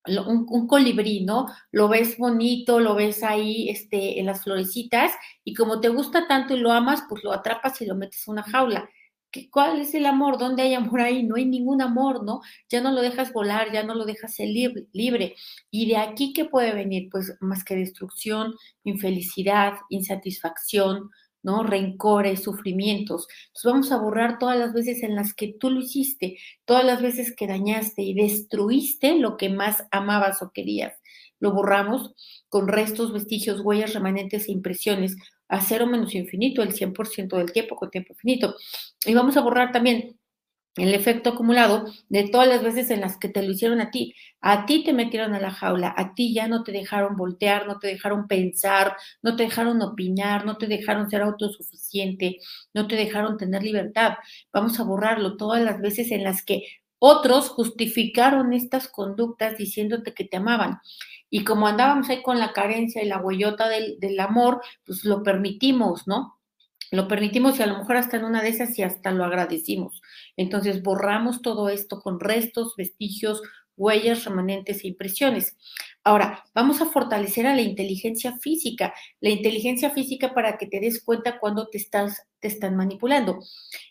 un, 0.06 0.66
colibrí, 0.66 1.24
¿no? 1.24 1.46
Lo 1.70 1.88
ves 1.88 2.18
bonito, 2.18 2.80
lo 2.80 2.94
ves 2.94 3.22
ahí 3.22 3.68
este, 3.68 4.20
en 4.20 4.26
las 4.26 4.42
florecitas 4.42 5.12
y 5.44 5.54
como 5.54 5.80
te 5.80 5.88
gusta 5.88 6.26
tanto 6.28 6.54
y 6.54 6.60
lo 6.60 6.72
amas, 6.72 7.04
pues 7.08 7.24
lo 7.24 7.32
atrapas 7.32 7.80
y 7.80 7.86
lo 7.86 7.94
metes 7.94 8.26
en 8.26 8.32
una 8.32 8.42
jaula. 8.42 8.88
¿Qué, 9.30 9.50
¿Cuál 9.50 9.80
es 9.80 9.94
el 9.94 10.06
amor? 10.06 10.38
¿Dónde 10.38 10.62
hay 10.62 10.74
amor 10.74 11.00
ahí? 11.00 11.24
No 11.24 11.36
hay 11.36 11.46
ningún 11.46 11.82
amor, 11.82 12.24
¿no? 12.24 12.40
Ya 12.68 12.80
no 12.80 12.92
lo 12.92 13.00
dejas 13.00 13.32
volar, 13.32 13.72
ya 13.72 13.82
no 13.82 13.94
lo 13.94 14.04
dejas 14.04 14.38
libre. 14.38 14.86
libre. 14.92 15.34
¿Y 15.70 15.88
de 15.88 15.96
aquí 15.96 16.32
qué 16.32 16.44
puede 16.44 16.72
venir? 16.72 17.08
Pues 17.10 17.36
más 17.40 17.64
que 17.64 17.74
destrucción, 17.74 18.54
infelicidad, 18.84 19.74
insatisfacción, 19.88 21.10
¿no? 21.44 21.62
Rencores, 21.62 22.42
sufrimientos. 22.42 23.28
Entonces 23.46 23.72
vamos 23.72 23.92
a 23.92 23.98
borrar 23.98 24.38
todas 24.38 24.58
las 24.58 24.72
veces 24.72 25.04
en 25.04 25.14
las 25.14 25.34
que 25.34 25.54
tú 25.60 25.70
lo 25.70 25.80
hiciste, 25.80 26.38
todas 26.64 26.84
las 26.84 27.00
veces 27.00 27.34
que 27.36 27.46
dañaste 27.46 28.02
y 28.02 28.14
destruiste 28.14 29.16
lo 29.16 29.36
que 29.36 29.50
más 29.50 29.84
amabas 29.92 30.42
o 30.42 30.50
querías. 30.50 30.94
Lo 31.38 31.52
borramos 31.52 32.14
con 32.48 32.66
restos, 32.66 33.12
vestigios, 33.12 33.60
huellas, 33.60 33.94
remanentes 33.94 34.48
e 34.48 34.52
impresiones 34.52 35.16
a 35.48 35.60
cero 35.60 35.86
menos 35.86 36.14
infinito, 36.14 36.62
el 36.62 36.72
100% 36.72 37.36
del 37.36 37.52
tiempo 37.52 37.76
con 37.76 37.90
tiempo 37.90 38.14
infinito. 38.14 38.56
Y 39.04 39.14
vamos 39.14 39.36
a 39.36 39.42
borrar 39.42 39.70
también 39.70 40.18
el 40.76 40.92
efecto 40.94 41.30
acumulado 41.30 41.84
de 42.08 42.28
todas 42.28 42.48
las 42.48 42.62
veces 42.62 42.90
en 42.90 43.00
las 43.00 43.16
que 43.16 43.28
te 43.28 43.42
lo 43.42 43.52
hicieron 43.52 43.80
a 43.80 43.90
ti. 43.90 44.14
A 44.40 44.66
ti 44.66 44.82
te 44.84 44.92
metieron 44.92 45.34
a 45.34 45.40
la 45.40 45.50
jaula, 45.50 45.94
a 45.96 46.14
ti 46.14 46.34
ya 46.34 46.48
no 46.48 46.64
te 46.64 46.72
dejaron 46.72 47.16
voltear, 47.16 47.66
no 47.66 47.78
te 47.78 47.86
dejaron 47.88 48.26
pensar, 48.26 48.96
no 49.22 49.36
te 49.36 49.44
dejaron 49.44 49.80
opinar, 49.82 50.44
no 50.44 50.56
te 50.56 50.66
dejaron 50.66 51.08
ser 51.08 51.22
autosuficiente, 51.22 52.38
no 52.74 52.86
te 52.88 52.96
dejaron 52.96 53.38
tener 53.38 53.62
libertad. 53.62 54.14
Vamos 54.52 54.80
a 54.80 54.84
borrarlo 54.84 55.36
todas 55.36 55.62
las 55.62 55.80
veces 55.80 56.10
en 56.10 56.24
las 56.24 56.44
que 56.44 56.64
otros 56.98 57.50
justificaron 57.50 58.52
estas 58.52 58.88
conductas 58.88 59.58
diciéndote 59.58 60.14
que 60.14 60.24
te 60.24 60.38
amaban. 60.38 60.80
Y 61.30 61.44
como 61.44 61.66
andábamos 61.66 62.08
ahí 62.08 62.22
con 62.22 62.38
la 62.38 62.52
carencia 62.52 63.02
y 63.02 63.06
la 63.06 63.18
huellota 63.18 63.68
del, 63.68 64.20
amor, 64.20 64.62
pues 64.86 65.04
lo 65.04 65.22
permitimos, 65.22 66.06
¿no? 66.06 66.38
Lo 66.90 67.08
permitimos 67.08 67.58
y 67.58 67.62
a 67.62 67.66
lo 67.66 67.76
mejor 67.76 67.96
hasta 67.96 68.16
en 68.16 68.24
una 68.24 68.40
de 68.40 68.50
esas 68.50 68.78
y 68.78 68.82
hasta 68.82 69.10
lo 69.10 69.24
agradecimos. 69.24 70.00
Entonces 70.36 70.82
borramos 70.82 71.42
todo 71.42 71.68
esto 71.68 72.00
con 72.00 72.20
restos, 72.20 72.74
vestigios, 72.76 73.42
huellas, 73.76 74.24
remanentes 74.24 74.84
e 74.84 74.88
impresiones. 74.88 75.56
Ahora, 76.02 76.44
vamos 76.54 76.80
a 76.80 76.86
fortalecer 76.86 77.46
a 77.46 77.54
la 77.54 77.62
inteligencia 77.62 78.36
física, 78.38 78.94
la 79.20 79.30
inteligencia 79.30 79.90
física 79.90 80.34
para 80.34 80.58
que 80.58 80.66
te 80.66 80.80
des 80.80 81.02
cuenta 81.02 81.38
cuando 81.40 81.68
te, 81.68 81.78
están 81.78 82.76
manipulando. 82.76 83.38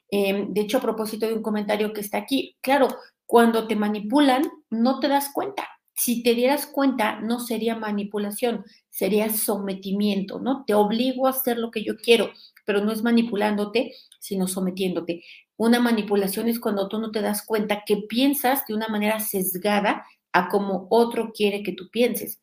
Em, 0.10 0.54
de 0.54 0.62
hecho, 0.62 0.78
a 0.78 0.82
propósito 0.82 1.28
de 1.28 1.34
un 1.34 1.42
comentario 1.42 1.92
que 1.94 2.02
está 2.02 2.20
aquí, 2.20 2.58
claro, 2.62 2.88
cuando 3.26 3.68
te 3.68 3.76
manipulan, 3.76 4.44
no 4.70 5.00
te 5.00 5.08
das 5.08 5.32
cuenta. 5.34 5.68
Si 5.96 6.24
te 6.24 6.34
dieras 6.34 6.66
cuenta, 6.66 7.20
no 7.20 7.40
sería 7.40 7.76
manipulación, 7.76 8.66
sería 8.90 9.32
sometimiento, 9.32 10.40
¿no? 10.40 10.64
Te 10.66 10.74
obligo 10.74 11.28
a 11.28 11.32
hacer 11.32 11.58
lo 11.58 11.72
que 11.72 11.84
yo 11.84 11.98
quiero, 11.98 12.32
pero 12.66 12.84
no 12.84 12.92
es 12.92 13.04
manipulándote, 13.04 13.94
sino 14.20 14.48
sometiéndote. 14.48 15.24
Una 15.58 15.80
manipulación 15.80 16.48
es 16.48 16.60
cuando 16.60 16.88
tú 16.88 17.00
no 17.00 17.12
te 17.12 17.22
das 17.22 17.46
cuenta 17.46 17.84
que 17.86 17.98
piensas 17.98 18.66
de 18.68 18.74
una 18.74 18.88
manera 18.88 19.20
sesgada 19.20 20.06
a 20.32 20.50
como 20.50 20.88
otro 20.90 21.32
quiere 21.32 21.64
que 21.64 21.74
tú 21.74 21.90
pienses. 21.92 22.42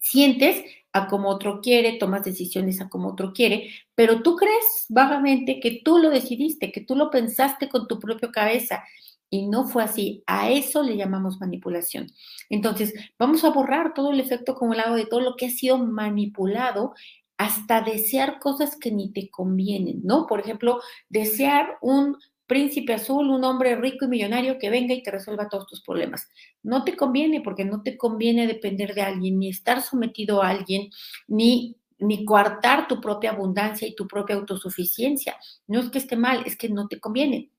Sientes 0.00 0.62
a 0.92 1.08
como 1.08 1.28
otro 1.28 1.60
quiere, 1.60 1.98
tomas 1.98 2.24
decisiones 2.24 2.80
a 2.80 2.88
como 2.88 3.08
otro 3.08 3.32
quiere, 3.32 3.70
pero 3.94 4.22
tú 4.22 4.36
crees 4.36 4.86
vagamente 4.88 5.60
que 5.60 5.80
tú 5.84 5.98
lo 5.98 6.10
decidiste, 6.10 6.72
que 6.72 6.80
tú 6.80 6.94
lo 6.94 7.10
pensaste 7.10 7.68
con 7.68 7.86
tu 7.86 7.98
propia 7.98 8.30
cabeza 8.30 8.84
y 9.28 9.46
no 9.46 9.66
fue 9.66 9.82
así. 9.82 10.22
A 10.26 10.50
eso 10.50 10.82
le 10.82 10.96
llamamos 10.96 11.40
manipulación. 11.40 12.08
Entonces, 12.48 12.94
vamos 13.18 13.44
a 13.44 13.50
borrar 13.50 13.94
todo 13.94 14.12
el 14.12 14.20
efecto 14.20 14.52
acumulado 14.52 14.94
de 14.94 15.06
todo 15.06 15.20
lo 15.20 15.36
que 15.36 15.46
ha 15.46 15.50
sido 15.50 15.78
manipulado 15.78 16.94
hasta 17.38 17.80
desear 17.82 18.38
cosas 18.38 18.76
que 18.76 18.90
ni 18.90 19.12
te 19.12 19.28
convienen, 19.30 20.00
¿no? 20.04 20.26
Por 20.26 20.40
ejemplo, 20.40 20.80
desear 21.08 21.78
un 21.82 22.16
príncipe 22.46 22.94
azul, 22.94 23.28
un 23.28 23.44
hombre 23.44 23.76
rico 23.76 24.04
y 24.04 24.08
millonario 24.08 24.58
que 24.58 24.70
venga 24.70 24.94
y 24.94 25.02
te 25.02 25.10
resuelva 25.10 25.48
todos 25.48 25.66
tus 25.66 25.82
problemas. 25.82 26.28
No 26.62 26.84
te 26.84 26.96
conviene 26.96 27.40
porque 27.40 27.64
no 27.64 27.82
te 27.82 27.96
conviene 27.96 28.46
depender 28.46 28.94
de 28.94 29.02
alguien, 29.02 29.38
ni 29.38 29.48
estar 29.50 29.82
sometido 29.82 30.42
a 30.42 30.50
alguien, 30.50 30.90
ni 31.26 31.76
ni 31.98 32.24
coartar 32.24 32.88
tu 32.88 33.00
propia 33.00 33.30
abundancia 33.30 33.88
y 33.88 33.94
tu 33.94 34.06
propia 34.06 34.36
autosuficiencia. 34.36 35.36
No 35.66 35.80
es 35.80 35.90
que 35.90 35.98
esté 35.98 36.16
mal, 36.16 36.42
es 36.46 36.56
que 36.56 36.68
no 36.68 36.88
te 36.88 37.00
conviene. 37.00 37.50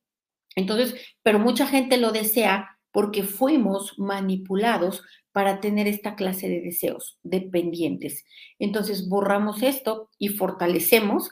Entonces, 0.55 0.95
pero 1.23 1.39
mucha 1.39 1.67
gente 1.67 1.97
lo 1.97 2.11
desea 2.11 2.77
porque 2.91 3.23
fuimos 3.23 3.97
manipulados 3.97 5.03
para 5.37 5.61
tener 5.61 5.85
esta 5.85 6.15
clase 6.15 6.49
de 6.49 6.61
deseos 6.61 7.19
dependientes. 7.21 8.25
Entonces, 8.57 9.07
borramos 9.07 9.61
esto 9.61 10.09
y 10.17 10.29
fortalecemos 10.29 11.29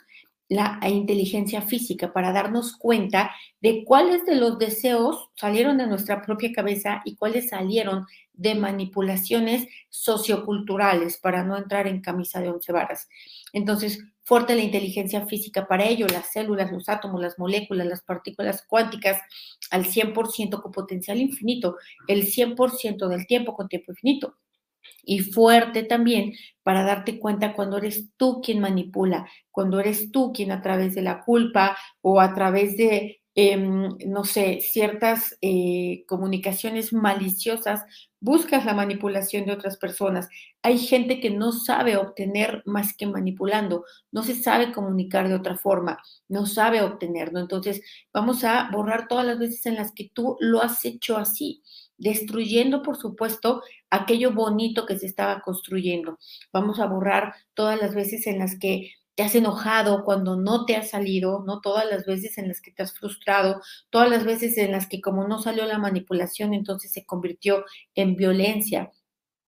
la 0.48 0.80
inteligencia 0.88 1.64
física 1.64 2.14
para 2.14 2.32
darnos 2.32 2.78
cuenta 2.78 3.32
de 3.62 3.84
cuáles 3.84 4.24
de 4.28 4.36
los 4.36 4.60
deseos 4.60 5.32
salieron 5.34 5.80
de 5.80 5.88
nuestra 5.88 6.22
propia 6.22 6.54
cabeza 6.54 7.02
y 7.04 7.16
cuáles 7.16 7.50
salieron 7.50 8.06
de 8.34 8.54
manipulaciones 8.54 9.68
socioculturales 9.90 11.18
para 11.18 11.44
no 11.44 11.58
entrar 11.58 11.88
en 11.88 12.02
camisa 12.02 12.40
de 12.42 12.50
once 12.50 12.72
varas. 12.72 13.10
Entonces, 13.54 14.06
fuerte 14.26 14.56
la 14.56 14.64
inteligencia 14.64 15.26
física 15.28 15.68
para 15.68 15.86
ello, 15.86 16.08
las 16.08 16.32
células, 16.32 16.72
los 16.72 16.90
átomos, 16.90 17.22
las 17.22 17.38
moléculas, 17.38 17.88
las 17.88 18.02
partículas 18.02 18.66
cuánticas 18.68 19.22
al 19.70 19.86
100% 19.86 20.62
con 20.62 20.72
potencial 20.72 21.20
infinito, 21.20 21.78
el 22.08 22.26
100% 22.26 23.08
del 23.08 23.28
tiempo 23.28 23.54
con 23.54 23.70
tiempo 23.70 23.92
infinito. 23.92 24.36
Y 25.04 25.20
fuerte 25.20 25.84
también 25.84 26.34
para 26.64 26.84
darte 26.84 27.20
cuenta 27.20 27.54
cuando 27.54 27.78
eres 27.78 28.10
tú 28.18 28.42
quien 28.42 28.60
manipula, 28.60 29.30
cuando 29.52 29.80
eres 29.80 30.12
tú 30.12 30.34
quien 30.34 30.52
a 30.52 30.62
través 30.62 30.96
de 30.96 31.04
la 31.04 31.24
culpa 31.24 31.78
o 32.02 32.20
a 32.20 32.34
través 32.34 32.76
de, 32.78 33.22
em, 33.36 33.90
no 34.08 34.24
sé, 34.24 34.62
ciertas 34.62 35.38
eh, 35.42 36.06
comunicaciones 36.08 36.94
maliciosas, 36.94 37.84
buscas 38.20 38.66
la 38.66 38.74
manipulación 38.74 39.46
de 39.46 39.52
otras 39.52 39.78
personas. 39.78 40.30
Hay 40.64 40.80
gente 40.80 41.20
que 41.20 41.30
no 41.30 41.52
sabe 41.52 41.98
obtener 41.98 42.64
más 42.66 42.96
que 42.96 43.06
manipulando, 43.06 43.86
no 44.12 44.24
se 44.24 44.36
sabe 44.36 44.72
comunicar 44.72 45.28
de 45.28 45.36
otra 45.36 45.58
forma, 45.58 46.00
no 46.28 46.46
sabe 46.46 46.82
obtener, 46.82 47.34
¿no? 47.34 47.40
Entonces, 47.40 47.82
vamos 48.14 48.44
a 48.44 48.70
borrar 48.72 49.08
todas 49.08 49.26
las 49.26 49.38
veces 49.38 49.66
en 49.66 49.76
las 49.76 49.92
que 49.94 50.10
tú 50.14 50.38
lo 50.40 50.62
has 50.62 50.84
hecho 50.86 51.18
así 51.18 51.62
destruyendo, 51.98 52.82
por 52.82 52.98
supuesto, 52.98 53.62
aquello 53.90 54.34
bonito 54.34 54.86
que 54.86 54.98
se 54.98 55.06
estaba 55.06 55.42
construyendo. 55.42 56.20
Vamos 56.52 56.80
a 56.80 56.88
borrar 56.88 57.36
todas 57.54 57.80
las 57.80 57.96
veces 57.96 58.28
en 58.28 58.40
las 58.40 58.58
que 58.60 58.92
te 59.16 59.24
has 59.24 59.36
enojado 59.36 60.04
cuando 60.04 60.36
no 60.36 60.66
te 60.66 60.76
ha 60.76 60.84
salido, 60.84 61.44
¿no? 61.46 61.62
Todas 61.62 61.86
las 61.90 62.06
veces 62.06 62.38
en 62.38 62.48
las 62.50 62.62
que 62.62 62.72
te 62.72 62.84
has 62.84 62.98
frustrado, 62.98 63.62
todas 63.90 64.10
las 64.10 64.26
veces 64.26 64.58
en 64.58 64.72
las 64.72 64.88
que 64.88 65.02
como 65.02 65.28
no 65.28 65.40
salió 65.40 65.66
la 65.66 65.80
manipulación, 65.80 66.54
entonces 66.54 66.92
se 66.92 67.06
convirtió 67.06 67.66
en 67.96 68.16
violencia. 68.16 68.92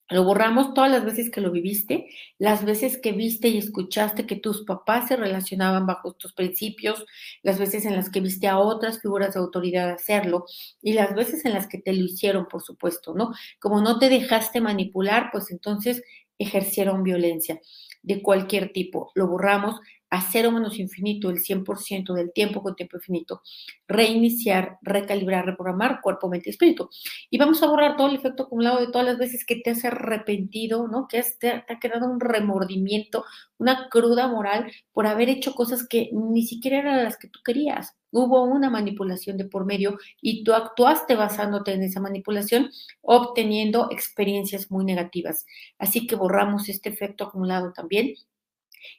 Lo 0.10 0.24
borramos 0.24 0.74
todas 0.74 0.90
las 0.90 1.04
veces 1.04 1.30
que 1.30 1.42
lo 1.42 1.52
viviste, 1.52 2.08
las 2.38 2.64
veces 2.64 2.98
que 2.98 3.12
viste 3.12 3.50
y 3.50 3.58
escuchaste 3.58 4.26
que 4.26 4.38
tus 4.38 4.64
papás 4.64 5.10
se 5.10 5.18
relacionaban 5.18 5.86
bajo 5.86 6.12
estos 6.12 6.32
principios, 6.34 7.06
las 7.44 7.60
veces 7.60 7.86
en 7.86 7.94
las 7.96 8.10
que 8.10 8.22
viste 8.22 8.48
a 8.48 8.58
otras 8.58 9.02
figuras 9.02 9.34
de 9.34 9.42
autoridad 9.42 9.90
hacerlo 9.92 10.46
y 10.82 10.94
las 10.94 11.14
veces 11.14 11.44
en 11.44 11.54
las 11.54 11.68
que 11.68 11.80
te 11.80 11.92
lo 11.92 12.06
hicieron, 12.06 12.48
por 12.48 12.62
supuesto, 12.64 13.14
¿no? 13.16 13.34
Como 13.60 13.82
no 13.82 14.00
te 14.00 14.08
dejaste 14.10 14.62
manipular, 14.62 15.28
pues 15.32 15.52
entonces 15.52 16.02
ejercieron 16.40 17.04
violencia 17.04 17.60
de 18.08 18.22
cualquier 18.22 18.72
tipo. 18.72 19.12
Lo 19.16 19.28
borramos 19.28 19.82
a 20.10 20.22
cero 20.22 20.52
menos 20.52 20.80
infinito 20.80 21.30
el 21.30 21.38
100% 21.38 22.14
del 22.14 22.32
tiempo 22.32 22.64
con 22.64 22.76
tiempo 22.76 22.98
infinito, 22.98 23.42
reiniciar, 23.88 24.78
recalibrar, 24.82 25.46
reprogramar 25.46 26.02
cuerpo, 26.02 26.30
mente 26.30 26.50
y 26.50 26.52
espíritu. 26.52 26.90
Y 27.30 27.38
vamos 27.38 27.62
a 27.62 27.68
borrar 27.68 27.98
todo 27.98 28.08
el 28.08 28.16
efecto 28.16 28.44
acumulado 28.44 28.80
de 28.80 28.88
todas 28.88 29.06
las 29.06 29.18
veces 29.18 29.46
que 29.46 29.58
te 29.58 29.72
has 29.72 29.84
arrepentido, 29.86 30.88
¿no? 30.88 31.08
Que 31.08 31.24
te, 31.40 31.50
ha 31.50 31.80
quedado 31.80 32.10
un 32.10 32.20
remordimiento, 32.20 33.26
una 33.58 33.90
cruda 33.90 34.28
moral 34.28 34.72
por 34.94 35.08
haber 35.08 35.30
hecho 35.30 35.54
cosas 35.54 35.88
que 35.88 36.10
ni 36.14 36.44
siquiera 36.44 36.80
eran 36.80 37.04
las 37.04 37.18
que 37.18 37.28
tú 37.28 37.40
querías. 37.44 37.96
Hubo 38.12 38.44
una 38.44 38.70
manipulación 38.70 39.38
de 39.38 39.46
por 39.46 39.66
medio 39.66 39.98
y 40.22 40.44
tú 40.44 40.54
actuaste 40.54 41.16
basándote 41.16 41.74
en 41.74 41.84
esa 41.84 42.00
manipulación, 42.00 42.72
obteniendo 43.02 43.90
experiencias 43.92 44.72
muy 44.72 44.86
negativas. 44.86 45.46
Así 45.78 46.08
que 46.08 46.16
borramos 46.16 46.70
este 46.70 46.90
efecto 46.90 47.26
acumulado 47.26 47.74
también 47.74 48.14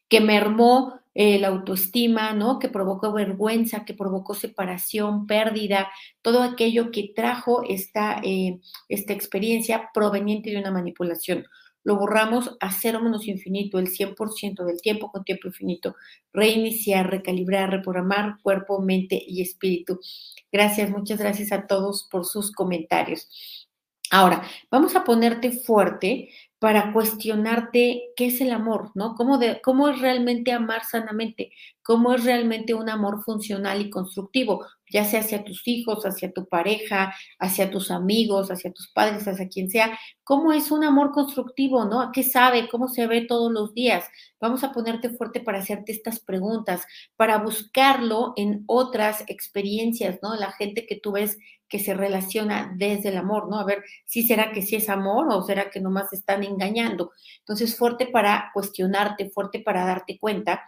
que 0.09 0.21
mermó 0.21 1.01
eh, 1.15 1.39
la 1.39 1.49
autoestima, 1.49 2.33
¿no? 2.33 2.59
Que 2.59 2.69
provocó 2.69 3.13
vergüenza, 3.13 3.85
que 3.85 3.95
provocó 3.95 4.35
separación, 4.35 5.27
pérdida, 5.27 5.91
todo 6.23 6.43
aquello 6.43 6.91
que 6.93 7.13
trajo 7.15 7.65
esta, 7.69 8.21
eh, 8.23 8.61
esta 8.89 9.15
experiencia 9.15 9.91
proveniente 9.93 10.51
de 10.51 10.59
una 10.59 10.71
manipulación. 10.71 11.45
Lo 11.83 11.97
borramos 11.97 12.57
a 12.61 12.71
cero 12.71 13.01
menos 13.01 13.27
infinito, 13.27 13.79
el 13.79 13.89
100% 13.89 14.65
del 14.65 14.81
tiempo 14.81 15.11
con 15.11 15.25
tiempo 15.25 15.49
infinito. 15.49 15.97
Reiniciar, 16.33 17.11
recalibrar, 17.11 17.71
reprogramar 17.71 18.37
cuerpo, 18.43 18.81
mente 18.81 19.21
y 19.27 19.43
espíritu. 19.43 19.99
Gracias, 20.53 20.91
muchas 20.91 21.19
gracias 21.19 21.51
a 21.51 21.67
todos 21.67 22.07
por 22.11 22.27
sus 22.27 22.53
comentarios. 22.53 23.29
Ahora, 24.11 24.43
vamos 24.71 24.97
a 24.97 25.05
ponerte 25.05 25.51
fuerte 25.51 26.31
para 26.59 26.93
cuestionarte 26.93 28.11
qué 28.17 28.27
es 28.27 28.41
el 28.41 28.51
amor, 28.51 28.91
¿no? 28.95 29.15
¿Cómo, 29.15 29.39
¿Cómo 29.63 29.89
es 29.89 30.01
realmente 30.01 30.53
amar 30.53 30.85
sanamente? 30.85 31.53
¿Cómo 31.83 32.13
es 32.13 32.25
realmente 32.25 32.75
un 32.75 32.91
amor 32.91 33.23
funcional 33.23 33.81
y 33.81 33.91
constructivo? 33.91 34.67
Ya 34.91 35.05
sea 35.05 35.21
hacia 35.21 35.45
tus 35.45 35.67
hijos, 35.69 36.05
hacia 36.05 36.33
tu 36.33 36.47
pareja, 36.47 37.15
hacia 37.39 37.71
tus 37.71 37.91
amigos, 37.91 38.51
hacia 38.51 38.73
tus 38.73 38.91
padres, 38.93 39.29
hacia 39.29 39.49
quien 39.49 39.71
sea. 39.71 39.97
¿Cómo 40.25 40.53
es 40.53 40.73
un 40.73 40.83
amor 40.83 41.13
constructivo, 41.13 41.85
no? 41.85 42.01
¿A 42.01 42.11
qué 42.13 42.25
sabe? 42.25 42.69
¿Cómo 42.69 42.89
se 42.89 43.07
ve 43.07 43.23
todos 43.23 43.53
los 43.53 43.73
días? 43.73 44.05
Vamos 44.41 44.65
a 44.65 44.73
ponerte 44.73 45.11
fuerte 45.11 45.41
para 45.41 45.61
hacerte 45.61 45.93
estas 45.93 46.19
preguntas, 46.21 46.85
para 47.17 47.39
buscarlo 47.39 48.33
en 48.37 48.65
otras 48.67 49.23
experiencias, 49.29 50.19
¿no? 50.23 50.35
La 50.35 50.51
gente 50.53 50.87
que 50.87 50.99
tú 51.01 51.13
ves 51.13 51.39
que 51.69 51.79
se 51.79 51.95
relaciona 51.95 52.73
desde 52.77 53.11
el 53.11 53.17
amor, 53.17 53.49
¿no? 53.49 53.59
A 53.59 53.65
ver, 53.65 53.85
si 54.07 54.23
será 54.23 54.53
que 54.53 54.63
sí 54.63 54.77
es 54.77 54.89
amor 54.89 55.27
o 55.31 55.43
será 55.43 55.71
que 55.71 55.81
nomás 55.81 56.13
están 56.13 56.45
engañando. 56.45 57.13
Entonces, 57.41 57.77
fuerte 57.77 58.07
para 58.07 58.51
cuestionarte, 58.55 59.31
fuerte 59.31 59.61
para 59.61 59.85
darte 59.85 60.19
cuenta, 60.19 60.63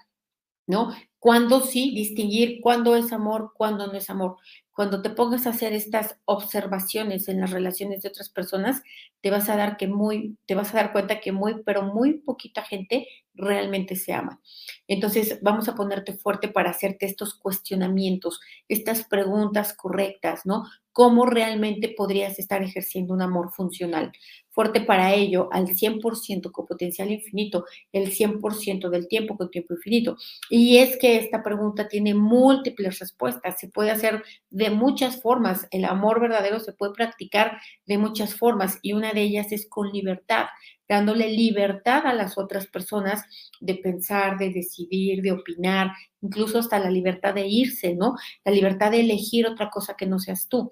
¿no? 0.66 0.94
Cuándo 1.18 1.60
sí 1.60 1.94
distinguir 1.94 2.60
cuándo 2.62 2.96
es 2.96 3.12
amor, 3.12 3.52
cuándo 3.54 3.86
no 3.88 3.94
es 3.94 4.08
amor. 4.08 4.36
Cuando 4.72 5.02
te 5.02 5.10
pongas 5.10 5.46
a 5.46 5.50
hacer 5.50 5.74
estas 5.74 6.16
observaciones 6.24 7.28
en 7.28 7.40
las 7.40 7.50
relaciones 7.50 8.00
de 8.00 8.08
otras 8.08 8.30
personas, 8.30 8.80
te 9.20 9.30
vas 9.30 9.50
a 9.50 9.56
dar 9.56 9.76
que 9.76 9.88
muy, 9.88 10.38
te 10.46 10.54
vas 10.54 10.72
a 10.72 10.78
dar 10.78 10.92
cuenta 10.92 11.20
que 11.20 11.32
muy, 11.32 11.62
pero 11.64 11.82
muy 11.82 12.20
poquita 12.20 12.62
gente 12.62 13.06
realmente 13.34 13.96
se 13.96 14.14
ama. 14.14 14.40
Entonces, 14.88 15.38
vamos 15.42 15.68
a 15.68 15.74
ponerte 15.74 16.14
fuerte 16.14 16.48
para 16.48 16.70
hacerte 16.70 17.04
estos 17.04 17.34
cuestionamientos, 17.34 18.40
estas 18.68 19.04
preguntas 19.04 19.74
correctas, 19.74 20.46
¿no? 20.46 20.64
¿Cómo 20.92 21.26
realmente 21.26 21.94
podrías 21.96 22.38
estar 22.38 22.62
ejerciendo 22.62 23.14
un 23.14 23.22
amor 23.22 23.52
funcional? 23.52 24.12
Fuerte 24.50 24.80
para 24.80 25.14
ello, 25.14 25.48
al 25.52 25.68
100% 25.68 26.50
con 26.50 26.66
potencial 26.66 27.12
infinito, 27.12 27.64
el 27.92 28.12
100% 28.12 28.90
del 28.90 29.06
tiempo 29.06 29.36
con 29.36 29.50
tiempo 29.50 29.74
infinito. 29.74 30.16
Y 30.50 30.78
es 30.78 30.98
que 30.98 31.16
esta 31.16 31.42
pregunta 31.42 31.88
tiene 31.88 32.14
múltiples 32.14 32.98
respuestas, 32.98 33.60
se 33.60 33.68
puede 33.68 33.92
hacer 33.92 34.24
de 34.50 34.70
muchas 34.70 35.22
formas. 35.22 35.68
El 35.70 35.84
amor 35.84 36.20
verdadero 36.20 36.58
se 36.58 36.72
puede 36.72 36.92
practicar 36.94 37.60
de 37.86 37.98
muchas 37.98 38.34
formas 38.34 38.78
y 38.82 38.92
una 38.92 39.12
de 39.12 39.22
ellas 39.22 39.52
es 39.52 39.68
con 39.68 39.90
libertad, 39.92 40.46
dándole 40.88 41.28
libertad 41.30 42.04
a 42.04 42.12
las 42.14 42.36
otras 42.36 42.66
personas 42.66 43.22
de 43.60 43.76
pensar, 43.76 44.38
de 44.38 44.50
decidir, 44.50 45.22
de 45.22 45.32
opinar, 45.32 45.92
incluso 46.20 46.58
hasta 46.58 46.78
la 46.78 46.90
libertad 46.90 47.34
de 47.34 47.46
irse, 47.46 47.94
¿no? 47.94 48.16
La 48.44 48.52
libertad 48.52 48.90
de 48.90 49.00
elegir 49.00 49.46
otra 49.46 49.70
cosa 49.70 49.94
que 49.96 50.06
no 50.06 50.18
seas 50.18 50.48
tú. 50.48 50.70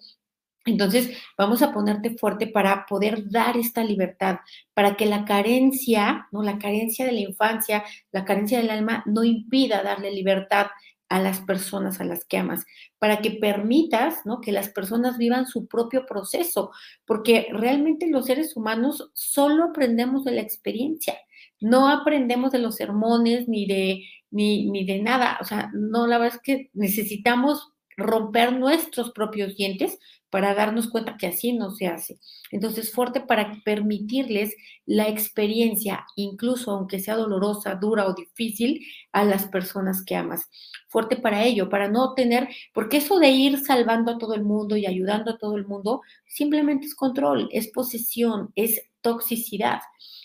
Entonces, 0.64 1.16
vamos 1.38 1.62
a 1.62 1.72
ponerte 1.72 2.16
fuerte 2.18 2.46
para 2.46 2.84
poder 2.86 3.30
dar 3.30 3.56
esta 3.56 3.82
libertad, 3.82 4.40
para 4.74 4.96
que 4.96 5.06
la 5.06 5.24
carencia, 5.24 6.28
¿no? 6.30 6.42
La 6.42 6.58
carencia 6.58 7.06
de 7.06 7.12
la 7.12 7.20
infancia, 7.20 7.84
la 8.12 8.24
carencia 8.24 8.58
del 8.58 8.70
alma 8.70 9.02
no 9.06 9.24
impida 9.24 9.82
darle 9.82 10.10
libertad 10.10 10.66
a 11.08 11.20
las 11.20 11.40
personas 11.40 12.00
a 12.00 12.04
las 12.04 12.24
que 12.24 12.38
amas, 12.38 12.66
para 12.98 13.20
que 13.20 13.30
permitas 13.30 14.26
¿no? 14.26 14.40
que 14.40 14.52
las 14.52 14.68
personas 14.68 15.16
vivan 15.16 15.46
su 15.46 15.66
propio 15.66 16.04
proceso, 16.06 16.70
porque 17.06 17.48
realmente 17.50 18.08
los 18.08 18.26
seres 18.26 18.56
humanos 18.56 19.10
solo 19.14 19.64
aprendemos 19.64 20.24
de 20.24 20.32
la 20.32 20.42
experiencia, 20.42 21.14
no 21.60 21.88
aprendemos 21.88 22.52
de 22.52 22.58
los 22.58 22.76
sermones 22.76 23.48
ni 23.48 23.66
de, 23.66 24.04
ni, 24.30 24.70
ni 24.70 24.84
de 24.84 25.02
nada, 25.02 25.38
o 25.40 25.44
sea, 25.44 25.70
no, 25.74 26.06
la 26.06 26.18
verdad 26.18 26.36
es 26.36 26.42
que 26.42 26.70
necesitamos 26.74 27.72
romper 27.96 28.52
nuestros 28.52 29.10
propios 29.10 29.56
dientes 29.56 29.98
para 30.30 30.54
darnos 30.54 30.88
cuenta 30.88 31.16
que 31.16 31.26
así 31.26 31.52
no 31.52 31.70
se 31.70 31.86
hace. 31.86 32.18
Entonces, 32.50 32.92
fuerte 32.92 33.20
para 33.20 33.60
permitirles 33.64 34.54
la 34.86 35.08
experiencia, 35.08 36.06
incluso 36.16 36.70
aunque 36.70 37.00
sea 37.00 37.16
dolorosa, 37.16 37.74
dura 37.74 38.06
o 38.06 38.14
difícil, 38.14 38.84
a 39.12 39.24
las 39.24 39.46
personas 39.46 40.04
que 40.04 40.16
amas. 40.16 40.48
Fuerte 40.88 41.16
para 41.16 41.44
ello, 41.44 41.68
para 41.68 41.88
no 41.88 42.14
tener, 42.14 42.48
porque 42.74 42.98
eso 42.98 43.18
de 43.18 43.30
ir 43.30 43.58
salvando 43.58 44.12
a 44.12 44.18
todo 44.18 44.34
el 44.34 44.44
mundo 44.44 44.76
y 44.76 44.86
ayudando 44.86 45.32
a 45.32 45.38
todo 45.38 45.56
el 45.56 45.66
mundo, 45.66 46.02
simplemente 46.26 46.86
es 46.86 46.94
control, 46.94 47.48
es 47.52 47.68
posesión, 47.68 48.52
es 48.54 48.82
toxicidad. 49.08 49.80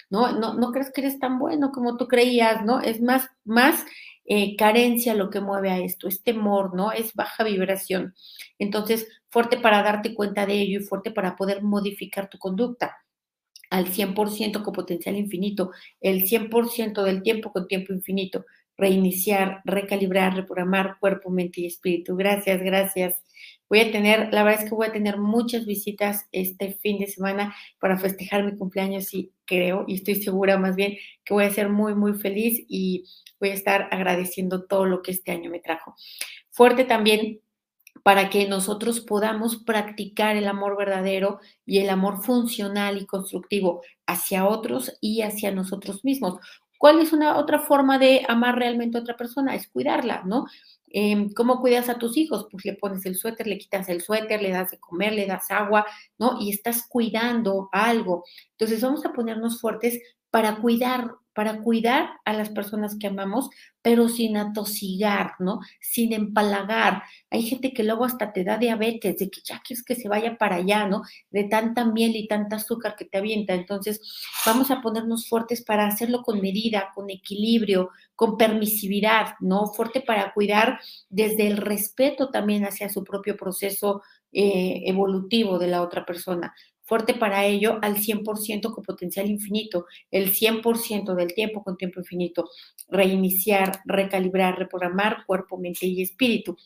¿No? 0.10 0.32
No, 0.40 0.54
no 0.54 0.72
crees 0.72 0.92
que 0.94 1.02
eres 1.02 1.18
tan 1.18 1.40
bueno 1.40 1.72
como 1.72 1.98
tú 1.98 2.08
creías, 2.08 2.63
¿no? 2.63 2.82
Es 2.82 3.02
más, 3.02 3.28
más 3.46 3.84
eh, 4.25 4.56
carencia 4.56 5.16
lo 5.16 5.30
que 5.30 5.42
mueve 5.42 5.70
a 5.72 5.80
esto, 5.80 6.08
es 6.08 6.24
temor, 6.24 6.75
¿no? 6.75 6.92
Es 6.92 7.13
baja 7.13 7.44
vibración. 7.44 8.13
Entonces, 8.60 9.08
fuerte 9.30 9.58
para 9.58 9.84
darte 9.84 10.13
cuenta 10.13 10.46
de 10.46 10.62
ello 10.62 10.80
y 10.80 10.84
fuerte 10.84 11.12
para 11.12 11.36
poder 11.36 11.63
modificar 11.63 12.30
tu 12.30 12.38
conducta 12.38 12.98
al 13.70 13.88
100% 13.88 14.63
con 14.63 14.74
potencial 14.74 15.18
infinito, 15.18 15.72
el 16.00 16.28
100% 16.28 17.04
del 17.04 17.24
tiempo 17.24 17.52
con 17.52 17.68
tiempo 17.68 17.92
infinito, 17.92 18.46
reiniciar, 18.78 19.62
recalibrar, 19.66 20.36
reprogramar 20.36 20.98
cuerpo, 21.00 21.30
mente 21.32 21.62
y 21.62 21.66
espíritu. 21.66 22.16
Gracias, 22.16 22.62
gracias. 22.62 23.23
Voy 23.70 23.79
a 23.79 23.91
tener, 23.91 24.34
la 24.34 24.43
verdad 24.43 24.63
es 24.63 24.70
que 24.70 24.75
voy 24.75 24.88
a 24.88 24.91
tener 24.91 25.17
muchas 25.17 25.65
visitas 25.65 26.27
este 26.32 26.74
fin 26.74 27.00
de 27.00 27.08
semana 27.08 27.55
para 27.79 27.98
festejar 27.98 28.43
mi 28.43 28.55
cumpleaños 28.58 29.13
y 29.13 29.32
creo, 29.46 29.86
y 29.88 29.96
estoy 29.96 30.15
segura 30.15 30.58
más 30.58 30.75
bien, 30.75 30.98
que 31.24 31.34
voy 31.34 31.46
a 31.46 31.50
ser 31.50 31.70
muy, 31.70 31.96
muy 31.96 32.13
feliz 32.13 32.63
y 32.67 33.05
voy 33.39 33.50
a 33.50 33.53
estar 33.53 33.88
agradeciendo 33.91 34.65
todo 34.65 34.86
lo 34.86 35.01
que 35.01 35.12
este 35.12 35.32
año 35.32 35.50
me 35.50 35.60
trajo. 35.60 35.96
Fuerte 36.51 36.84
también 36.84 37.41
para 38.03 38.29
que 38.29 38.48
nosotros 38.48 39.00
podamos 39.00 39.63
practicar 39.63 40.36
el 40.36 40.48
amor 40.48 40.77
verdadero 40.77 41.39
y 41.65 41.79
el 41.79 41.89
amor 41.89 42.24
funcional 42.24 42.98
y 42.98 43.05
constructivo 43.05 43.82
hacia 44.05 44.46
otros 44.46 44.98
y 45.00 45.22
hacia 45.22 45.51
nosotros 45.51 46.03
mismos. 46.03 46.39
¿Cuál 46.77 47.00
es 47.00 47.13
una 47.13 47.38
otra 47.38 47.60
forma 47.60 47.98
de 47.98 48.25
amar 48.27 48.58
realmente 48.58 48.98
a 48.98 49.01
otra 49.01 49.15
persona? 49.15 49.55
Es 49.55 49.70
cuidarla, 49.70 50.24
¿no? 50.25 50.48
Em, 50.93 51.33
¿Cómo 51.33 51.59
cuidas 51.59 51.89
a 51.89 51.97
tus 51.97 52.15
hijos? 52.17 52.47
Pues 52.51 52.63
le 52.65 52.75
pones 52.75 53.05
el 53.05 53.15
suéter, 53.15 53.47
le 53.47 53.57
quitas 53.57 53.89
el 53.89 54.01
suéter, 54.01 54.41
le 54.41 54.51
das 54.51 54.71
de 54.71 54.79
comer, 54.79 55.13
le 55.13 55.25
das 55.25 55.50
agua, 55.51 55.85
¿no? 56.19 56.38
Y 56.39 56.51
estás 56.51 56.88
cuidando 56.88 57.67
algo. 57.71 58.23
Entonces 58.51 58.81
vamos 58.81 59.05
a 59.05 59.12
ponernos 59.12 59.59
fuertes 59.59 60.00
para 60.29 60.57
cuidar 60.57 61.15
para 61.34 61.62
cuidar 61.62 62.10
a 62.25 62.34
las 62.34 62.50
personas 62.50 62.96
que 62.98 63.08
amamos, 63.08 63.50
pero 63.82 64.08
sin 64.08 64.38
atosigar, 64.38 65.34
¿no? 65.40 65.60
Sin 65.82 66.13
empalagar. 66.13 67.04
Hay 67.30 67.44
gente 67.44 67.74
que 67.74 67.84
luego 67.84 68.06
hasta 68.06 68.32
te 68.32 68.44
da 68.44 68.58
diabetes, 68.58 69.18
de 69.18 69.30
que 69.30 69.42
ya 69.44 69.62
quieres 69.66 69.84
que 69.84 69.96
se 69.96 70.08
vaya 70.08 70.38
para 70.38 70.58
allá, 70.58 70.88
¿no? 70.88 71.04
De 71.32 71.44
tanta 71.46 71.86
miel 71.86 72.16
y 72.16 72.28
tanta 72.28 72.58
azúcar 72.58 72.96
que 72.96 73.06
te 73.06 73.18
avienta. 73.18 73.54
Entonces, 73.54 74.02
vamos 74.46 74.72
a 74.72 74.82
ponernos 74.82 75.28
fuertes 75.28 75.63
para 75.63 75.88
hacerlo 75.88 76.22
con 76.22 76.40
medida, 76.40 76.92
con 76.94 77.10
equilibrio, 77.10 77.90
con 78.16 78.38
permisividad, 78.38 79.36
¿no? 79.40 79.68
Fuerte 79.68 80.02
para 80.02 80.34
cuidar 80.34 80.80
desde 81.10 81.48
el 81.48 81.58
respeto 81.58 82.30
también 82.30 82.63
hacia 82.66 82.90
su 82.90 83.04
propio 83.04 83.36
proceso 83.36 84.02
eh, 84.32 84.84
evolutivo 84.86 85.60
de 85.60 85.68
la 85.68 85.82
otra 85.82 86.06
persona 86.06 86.54
fuerte 86.84 87.13
para 87.13 87.46
ello 87.46 87.80
al 87.82 87.98
100% 87.98 88.74
con 88.74 88.84
potencial 88.84 89.30
infinito, 89.30 89.86
el 90.12 90.32
100% 90.34 91.16
del 91.16 91.34
tiempo 91.34 91.63
con 91.63 91.78
tiempo 91.78 92.00
infinito, 92.00 92.50
reiniciar, 92.90 93.82
recalibrar, 93.86 94.58
reprogramar 94.60 95.25
cuerpo, 95.25 95.58
mente 95.58 95.86
y 95.88 96.02
espíritu. 96.02 96.58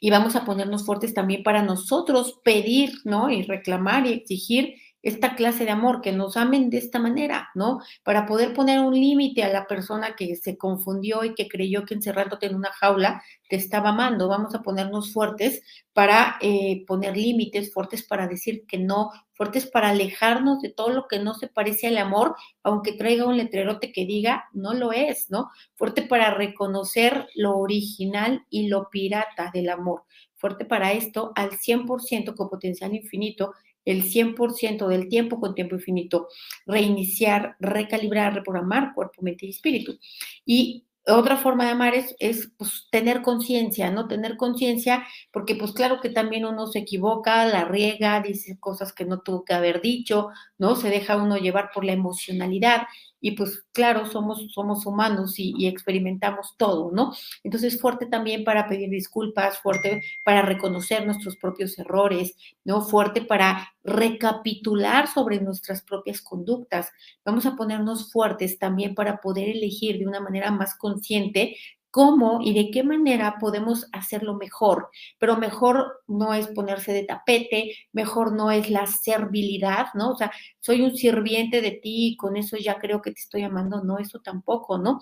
Y 0.00 0.10
vamos 0.10 0.36
a 0.36 0.44
ponernos 0.44 0.86
fuertes 0.86 1.14
también 1.14 1.42
para 1.42 1.62
nosotros 1.62 2.40
pedir, 2.44 2.92
¿no? 3.04 3.30
Y 3.30 3.42
reclamar 3.42 4.06
y 4.06 4.12
exigir 4.12 4.74
esta 5.06 5.36
clase 5.36 5.64
de 5.64 5.70
amor, 5.70 6.00
que 6.00 6.10
nos 6.10 6.36
amen 6.36 6.68
de 6.68 6.78
esta 6.78 6.98
manera, 6.98 7.50
¿no? 7.54 7.78
Para 8.02 8.26
poder 8.26 8.52
poner 8.52 8.80
un 8.80 8.92
límite 8.92 9.44
a 9.44 9.48
la 9.48 9.68
persona 9.68 10.16
que 10.16 10.34
se 10.34 10.58
confundió 10.58 11.22
y 11.22 11.32
que 11.34 11.46
creyó 11.46 11.84
que 11.84 11.94
encerrándote 11.94 12.46
en 12.46 12.56
una 12.56 12.72
jaula 12.72 13.22
te 13.48 13.54
estaba 13.54 13.90
amando. 13.90 14.26
Vamos 14.26 14.56
a 14.56 14.62
ponernos 14.62 15.12
fuertes 15.12 15.62
para 15.92 16.38
eh, 16.40 16.84
poner 16.88 17.16
límites, 17.16 17.72
fuertes 17.72 18.02
para 18.02 18.26
decir 18.26 18.64
que 18.66 18.78
no, 18.78 19.12
fuertes 19.34 19.66
para 19.66 19.90
alejarnos 19.90 20.60
de 20.60 20.70
todo 20.70 20.90
lo 20.90 21.06
que 21.06 21.20
no 21.20 21.34
se 21.34 21.46
parece 21.46 21.86
al 21.86 21.98
amor, 21.98 22.34
aunque 22.64 22.92
traiga 22.92 23.26
un 23.26 23.36
letrerote 23.36 23.92
que 23.92 24.06
diga 24.06 24.46
no 24.54 24.74
lo 24.74 24.90
es, 24.90 25.30
¿no? 25.30 25.50
Fuerte 25.76 26.02
para 26.02 26.34
reconocer 26.34 27.28
lo 27.36 27.56
original 27.58 28.44
y 28.50 28.66
lo 28.66 28.90
pirata 28.90 29.52
del 29.54 29.68
amor. 29.68 30.02
Fuerte 30.34 30.64
para 30.64 30.92
esto 30.92 31.32
al 31.36 31.50
100% 31.52 32.34
con 32.34 32.50
potencial 32.50 32.92
infinito 32.92 33.52
el 33.86 34.02
100% 34.02 34.86
del 34.88 35.08
tiempo 35.08 35.40
con 35.40 35.54
tiempo 35.54 35.76
infinito, 35.76 36.28
reiniciar, 36.66 37.56
recalibrar, 37.60 38.34
reprogramar 38.34 38.92
cuerpo, 38.94 39.22
mente 39.22 39.46
y 39.46 39.50
espíritu. 39.50 39.98
Y 40.44 40.86
otra 41.08 41.36
forma 41.36 41.64
de 41.64 41.70
amar 41.70 41.94
es, 41.94 42.16
es 42.18 42.50
pues, 42.58 42.88
tener 42.90 43.22
conciencia, 43.22 43.90
¿no? 43.90 44.08
Tener 44.08 44.36
conciencia, 44.36 45.06
porque 45.30 45.54
pues 45.54 45.72
claro 45.72 46.00
que 46.00 46.10
también 46.10 46.44
uno 46.44 46.66
se 46.66 46.80
equivoca, 46.80 47.46
la 47.46 47.64
riega, 47.64 48.20
dice 48.20 48.58
cosas 48.58 48.92
que 48.92 49.04
no 49.04 49.20
tuvo 49.20 49.44
que 49.44 49.54
haber 49.54 49.80
dicho, 49.80 50.28
¿no? 50.58 50.74
Se 50.74 50.90
deja 50.90 51.16
uno 51.16 51.36
llevar 51.36 51.70
por 51.72 51.84
la 51.84 51.92
emocionalidad 51.92 52.82
y 53.26 53.32
pues 53.32 53.64
claro, 53.72 54.06
somos, 54.06 54.46
somos 54.52 54.86
humanos 54.86 55.34
y, 55.38 55.66
experimentamos 55.66 56.54
todo, 56.56 56.92
¿no? 56.92 57.12
Entonces, 57.42 57.80
fuerte 57.80 58.06
también 58.06 58.44
para 58.44 58.68
pedir 58.68 58.88
disculpas, 58.88 59.58
fuerte 59.58 60.04
para 60.22 60.42
reconocer 60.42 61.04
nuestros 61.04 61.34
propios 61.36 61.76
errores, 61.76 62.36
¿no? 62.62 62.82
Fuerte 62.82 63.22
para 63.22 63.72
recapitular 63.82 65.08
sobre 65.08 65.40
nuestras 65.40 65.82
propias 65.82 66.22
conductas. 66.22 66.92
Vamos 67.24 67.46
a 67.46 67.56
ponernos 67.56 68.12
fuertes 68.12 68.60
también 68.60 68.94
para 68.94 69.16
poder 69.16 69.48
elegir 69.48 69.98
de 69.98 70.06
una 70.06 70.20
manera 70.20 70.52
más 70.52 70.76
consciente 70.76 71.56
cómo 71.96 72.40
y 72.42 72.52
de 72.52 72.70
qué 72.70 72.82
manera 72.84 73.36
podemos 73.40 73.86
hacerlo 73.90 74.34
mejor. 74.34 74.90
Pero 75.18 75.38
mejor 75.38 76.02
no 76.06 76.34
es 76.34 76.46
ponerse 76.48 76.92
de 76.92 77.04
tapete, 77.04 77.72
mejor 77.90 78.36
no 78.36 78.50
es 78.50 78.68
la 78.68 78.86
servilidad, 78.86 79.86
¿no? 79.94 80.10
O 80.10 80.16
sea, 80.18 80.30
soy 80.60 80.82
un 80.82 80.94
sirviente 80.94 81.62
de 81.62 81.70
ti 81.70 82.08
y 82.08 82.16
con 82.18 82.36
eso 82.36 82.58
ya 82.58 82.78
creo 82.78 83.00
que 83.00 83.12
te 83.12 83.20
estoy 83.20 83.44
amando, 83.44 83.82
no, 83.82 83.98
eso 83.98 84.20
tampoco, 84.20 84.76
¿no? 84.76 85.00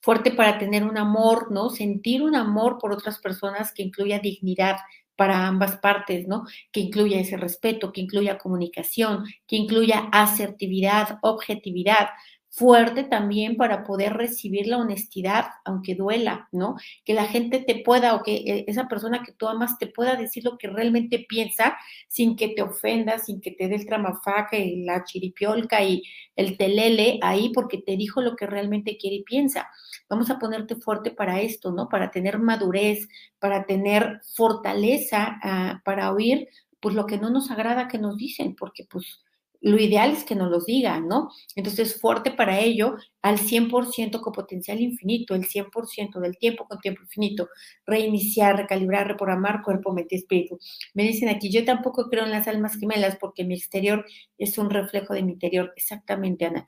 Fuerte 0.00 0.30
para 0.30 0.58
tener 0.58 0.82
un 0.82 0.96
amor, 0.96 1.52
¿no? 1.52 1.68
Sentir 1.68 2.22
un 2.22 2.36
amor 2.36 2.78
por 2.80 2.90
otras 2.90 3.18
personas 3.18 3.74
que 3.74 3.82
incluya 3.82 4.18
dignidad, 4.18 4.78
para 5.14 5.48
ambas 5.48 5.78
partes, 5.78 6.28
¿no? 6.28 6.44
Que 6.70 6.78
incluya 6.78 7.18
ese 7.18 7.36
respeto, 7.36 7.92
que 7.92 8.00
incluya 8.00 8.38
comunicación, 8.38 9.24
que 9.48 9.56
incluya 9.56 10.08
asertividad, 10.12 11.18
objetividad, 11.22 12.10
fuerte 12.50 13.04
también 13.04 13.56
para 13.56 13.84
poder 13.84 14.14
recibir 14.14 14.66
la 14.66 14.78
honestidad, 14.78 15.46
aunque 15.64 15.94
duela, 15.94 16.48
¿no? 16.50 16.76
Que 17.04 17.14
la 17.14 17.26
gente 17.26 17.60
te 17.60 17.82
pueda 17.84 18.14
o 18.14 18.22
que 18.22 18.36
eh, 18.36 18.64
esa 18.66 18.88
persona 18.88 19.22
que 19.22 19.32
tú 19.32 19.48
amas 19.48 19.78
te 19.78 19.86
pueda 19.86 20.16
decir 20.16 20.44
lo 20.44 20.58
que 20.58 20.68
realmente 20.68 21.24
piensa 21.28 21.76
sin 22.08 22.36
que 22.36 22.48
te 22.48 22.62
ofenda, 22.62 23.18
sin 23.18 23.40
que 23.40 23.50
te 23.50 23.68
dé 23.68 23.76
el 23.76 23.86
tramafaca 23.86 24.56
la 24.84 25.04
chiripiolca 25.04 25.82
y 25.82 26.02
el 26.36 26.56
telele 26.56 27.18
ahí 27.22 27.50
porque 27.52 27.78
te 27.78 27.96
dijo 27.96 28.22
lo 28.22 28.34
que 28.34 28.46
realmente 28.46 28.96
quiere 28.96 29.16
y 29.16 29.24
piensa. 29.24 29.68
Vamos 30.08 30.30
a 30.30 30.38
ponerte 30.38 30.76
fuerte 30.76 31.10
para 31.10 31.40
esto, 31.40 31.70
¿no? 31.70 31.88
Para 31.88 32.10
tener 32.10 32.38
madurez, 32.38 33.08
para 33.38 33.66
tener 33.66 34.20
fortaleza, 34.34 35.38
ah, 35.42 35.82
para 35.84 36.12
oír 36.12 36.48
pues 36.80 36.94
lo 36.94 37.06
que 37.06 37.18
no 37.18 37.30
nos 37.30 37.50
agrada 37.50 37.88
que 37.88 37.98
nos 37.98 38.16
dicen, 38.16 38.54
porque 38.54 38.84
pues 38.88 39.24
lo 39.60 39.78
ideal 39.78 40.12
es 40.12 40.24
que 40.24 40.34
nos 40.34 40.50
los 40.50 40.66
digan, 40.66 41.08
¿no? 41.08 41.30
Entonces, 41.56 42.00
fuerte 42.00 42.30
para 42.30 42.60
ello, 42.60 42.96
al 43.22 43.38
100% 43.38 44.20
con 44.20 44.32
potencial 44.32 44.80
infinito, 44.80 45.34
el 45.34 45.44
100% 45.46 46.20
del 46.20 46.36
tiempo 46.38 46.66
con 46.66 46.78
tiempo 46.78 47.02
infinito, 47.02 47.48
reiniciar, 47.86 48.56
recalibrar, 48.56 49.08
reprogramar 49.08 49.62
cuerpo, 49.62 49.92
mente 49.92 50.14
y 50.14 50.18
espíritu. 50.18 50.58
Me 50.94 51.02
dicen 51.02 51.28
aquí, 51.28 51.50
yo 51.50 51.64
tampoco 51.64 52.08
creo 52.08 52.24
en 52.24 52.30
las 52.30 52.46
almas 52.48 52.76
gemelas 52.78 53.16
porque 53.20 53.44
mi 53.44 53.54
exterior 53.54 54.04
es 54.38 54.58
un 54.58 54.70
reflejo 54.70 55.14
de 55.14 55.22
mi 55.22 55.32
interior. 55.32 55.72
Exactamente, 55.76 56.44
Ana. 56.46 56.66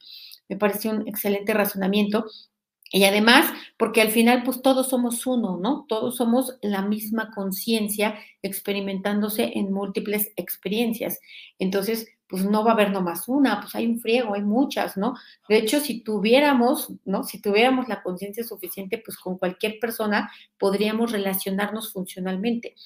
Me 0.48 0.56
parece 0.56 0.88
un 0.88 1.06
excelente 1.08 1.54
razonamiento. 1.54 2.26
Y 2.92 3.04
además, 3.04 3.46
porque 3.78 4.00
al 4.00 4.10
final, 4.10 4.42
pues 4.42 4.62
todos 4.62 4.88
somos 4.88 5.24
uno, 5.26 5.58
¿no? 5.62 5.86
Todos 5.88 6.16
somos 6.16 6.58
la 6.60 6.82
misma 6.82 7.30
conciencia 7.32 8.18
experimentándose 8.42 9.52
en 9.54 9.72
múltiples 9.72 10.32
experiencias. 10.36 11.20
Entonces, 11.60 12.08
pues 12.30 12.44
no 12.44 12.64
va 12.64 12.70
a 12.70 12.74
haber 12.74 12.92
nomás 12.92 13.28
una, 13.28 13.60
pues 13.60 13.74
hay 13.74 13.86
un 13.86 13.98
friego, 13.98 14.34
hay 14.34 14.42
muchas, 14.42 14.96
¿no? 14.96 15.14
De 15.48 15.58
hecho, 15.58 15.80
si 15.80 16.02
tuviéramos, 16.02 16.92
¿no? 17.04 17.24
Si 17.24 17.42
tuviéramos 17.42 17.88
la 17.88 18.02
conciencia 18.02 18.44
suficiente, 18.44 19.02
pues 19.04 19.18
con 19.18 19.36
cualquier 19.36 19.80
persona 19.80 20.30
podríamos 20.56 21.10
relacionarnos 21.10 21.92
funcionalmente. 21.92 22.76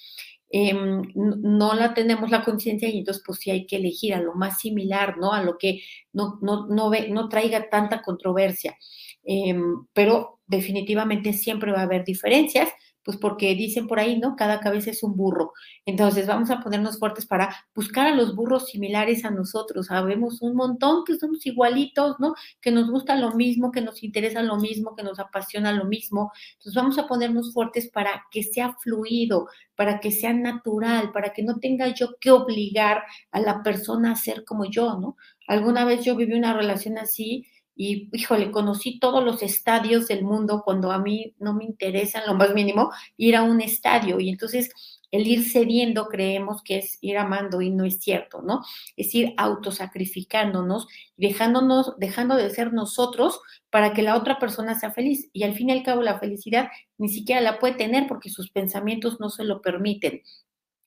Em, 0.51 1.03
no 1.15 1.75
la 1.75 1.95
tenemos 1.95 2.31
la 2.31 2.45
conciencia 2.45 2.89
y 2.89 2.99
entonces 2.99 3.23
pues 3.27 3.41
sí 3.41 3.51
hay 3.51 3.67
que 3.67 3.77
elegir 3.77 4.15
a 4.15 4.21
lo 4.21 4.35
más 4.35 4.61
similar, 4.61 5.19
¿no? 5.19 5.33
A 5.33 5.43
lo 5.43 5.59
que 5.59 5.83
no, 6.13 6.39
no, 6.43 6.67
no, 6.69 6.91
ve, 6.91 7.09
no 7.11 7.29
traiga 7.29 7.69
tanta 7.69 8.03
controversia. 8.03 8.79
Em, 9.25 9.87
pero 9.93 10.41
definitivamente 10.47 11.33
siempre 11.33 11.73
va 11.73 11.81
a 11.81 11.83
haber 11.83 12.05
diferencias, 12.05 12.69
Pues 13.05 13.19
porque 13.19 13.55
dicen 13.55 13.87
por 13.87 13.99
ahí, 14.01 14.19
¿no? 14.19 14.35
Cada 14.37 14.61
cabeza 14.61 14.91
es 14.91 15.03
un 15.03 15.15
burro. 15.17 15.53
Entonces 15.85 16.27
vamos 16.27 16.51
a 16.51 16.61
ponernos 16.61 16.99
fuertes 16.99 17.27
para 17.27 17.55
buscar 17.75 18.07
a 18.07 18.15
los 18.15 18.35
burros 18.35 18.69
similares 18.69 19.25
a 19.25 19.31
nosotros. 19.31 19.87
Sabemos 19.87 20.41
un 20.43 20.57
montón 20.57 21.05
que 21.05 21.17
somos 21.17 21.45
igualitos, 21.47 22.17
¿no? 22.19 22.35
Que 22.61 22.71
nos 22.71 22.91
gusta 22.91 23.15
lo 23.17 23.33
mismo, 23.35 23.71
que 23.73 23.83
nos 23.83 24.03
interesa 24.03 24.43
lo 24.43 24.57
mismo, 24.57 24.97
que 24.97 25.03
nos 25.03 25.19
apasiona 25.19 25.73
lo 25.73 25.85
mismo. 25.85 26.33
Entonces 26.55 26.75
vamos 26.75 26.99
a 26.99 27.07
ponernos 27.07 27.53
fuertes 27.53 27.91
para 27.91 28.25
que 28.31 28.43
sea 28.43 28.75
fluido, 28.83 29.49
para 29.77 30.01
que 30.01 30.11
sea 30.11 30.33
natural, 30.33 31.13
para 31.13 31.33
que 31.33 31.43
no 31.43 31.59
tenga 31.59 31.89
yo 31.89 32.17
que 32.21 32.31
obligar 32.31 33.03
a 33.33 33.41
la 33.41 33.63
persona 33.63 34.13
a 34.13 34.17
ser 34.17 34.45
como 34.45 34.65
yo, 34.65 34.99
¿no? 34.99 35.17
Alguna 35.47 35.85
vez 35.85 36.05
yo 36.05 36.17
viví 36.17 36.33
una 36.35 36.55
relación 36.55 36.99
así 36.99 37.47
y, 37.77 38.09
híjole, 38.13 38.51
conocí 38.51 38.99
todos 39.01 39.25
los 39.25 39.43
estadios 39.43 40.07
del 40.09 40.25
mundo 40.25 40.63
cuando 40.65 40.93
a 40.93 40.99
mí 40.99 41.35
no 41.39 41.55
me 41.55 41.65
interesa 41.65 42.21
en 42.21 42.27
lo 42.27 42.35
más 42.35 42.55
mínimo 42.55 42.91
ir 43.17 43.37
a 43.37 43.43
un 43.43 43.61
estadio. 43.61 44.21
Y 44.21 44.29
entonces 44.29 44.71
el 45.11 45.27
ir 45.27 45.49
cediendo 45.49 46.09
creemos 46.09 46.63
que 46.63 46.79
es 46.79 46.99
ir 47.01 47.19
amando 47.19 47.61
y 47.61 47.71
no 47.71 47.85
es 47.85 48.01
cierto, 48.01 48.43
¿no? 48.43 48.63
Es 48.97 49.15
ir 49.15 49.35
autosacrificándonos, 49.37 50.89
dejándonos, 51.17 51.95
dejando 51.99 52.37
de 52.37 52.51
ser 52.51 52.73
nosotros 52.73 53.41
para 53.71 53.93
que 53.93 54.03
la 54.03 54.17
otra 54.17 54.39
persona 54.39 54.79
sea 54.79 54.91
feliz. 54.91 55.31
Y 55.33 55.45
al 55.45 55.55
fin 55.55 55.71
y 55.71 55.73
al 55.73 55.83
cabo 55.85 56.03
la 56.03 56.19
felicidad 56.19 56.69
ni 56.99 57.09
siquiera 57.09 57.41
la 57.41 57.59
puede 57.59 57.75
tener 57.75 58.07
porque 58.09 58.31
sus 58.31 58.51
pensamientos 58.51 59.21
no 59.21 59.31
se 59.31 59.45
lo 59.45 59.63
permiten. 59.63 60.23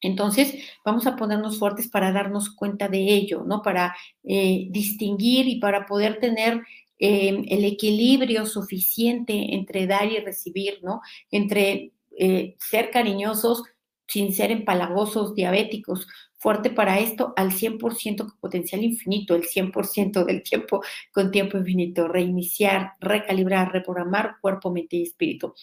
Entonces, 0.02 0.56
vamos 0.86 1.08
a 1.08 1.16
ponernos 1.16 1.58
fuertes 1.60 1.90
para 1.90 2.12
darnos 2.12 2.50
cuenta 2.50 2.88
de 2.88 3.00
ello, 3.00 3.44
¿no? 3.46 3.62
Para 3.62 3.96
eh, 4.24 4.68
distinguir 4.70 5.48
y 5.48 5.60
para 5.60 5.86
poder 5.86 6.20
tener 6.20 6.62
eh, 7.00 7.44
el 7.50 7.66
equilibrio 7.66 8.46
suficiente 8.46 9.56
entre 9.56 9.88
dar 9.88 10.12
y 10.12 10.20
recibir, 10.20 10.80
¿no? 10.84 11.02
Entre 11.32 11.94
eh, 12.20 12.56
ser 12.60 12.92
cariñosos 12.92 13.64
sin 14.08 14.34
ser 14.34 14.52
empalagosos, 14.52 15.36
diabéticos, 15.36 16.08
fuerte 16.38 16.70
para 16.70 17.00
esto 17.00 17.34
al 17.36 17.52
100% 17.52 18.18
con 18.18 18.40
potencial 18.40 18.84
infinito, 18.84 19.36
el 19.36 19.44
100% 19.44 20.24
del 20.24 20.44
tiempo 20.44 20.82
con 21.12 21.32
tiempo 21.32 21.58
infinito, 21.58 22.08
reiniciar, 22.08 22.94
recalibrar, 23.00 23.72
reprogramar 23.72 24.36
cuerpo, 24.40 24.72
mente 24.72 24.98
y 24.98 25.04
espíritu. 25.04 25.54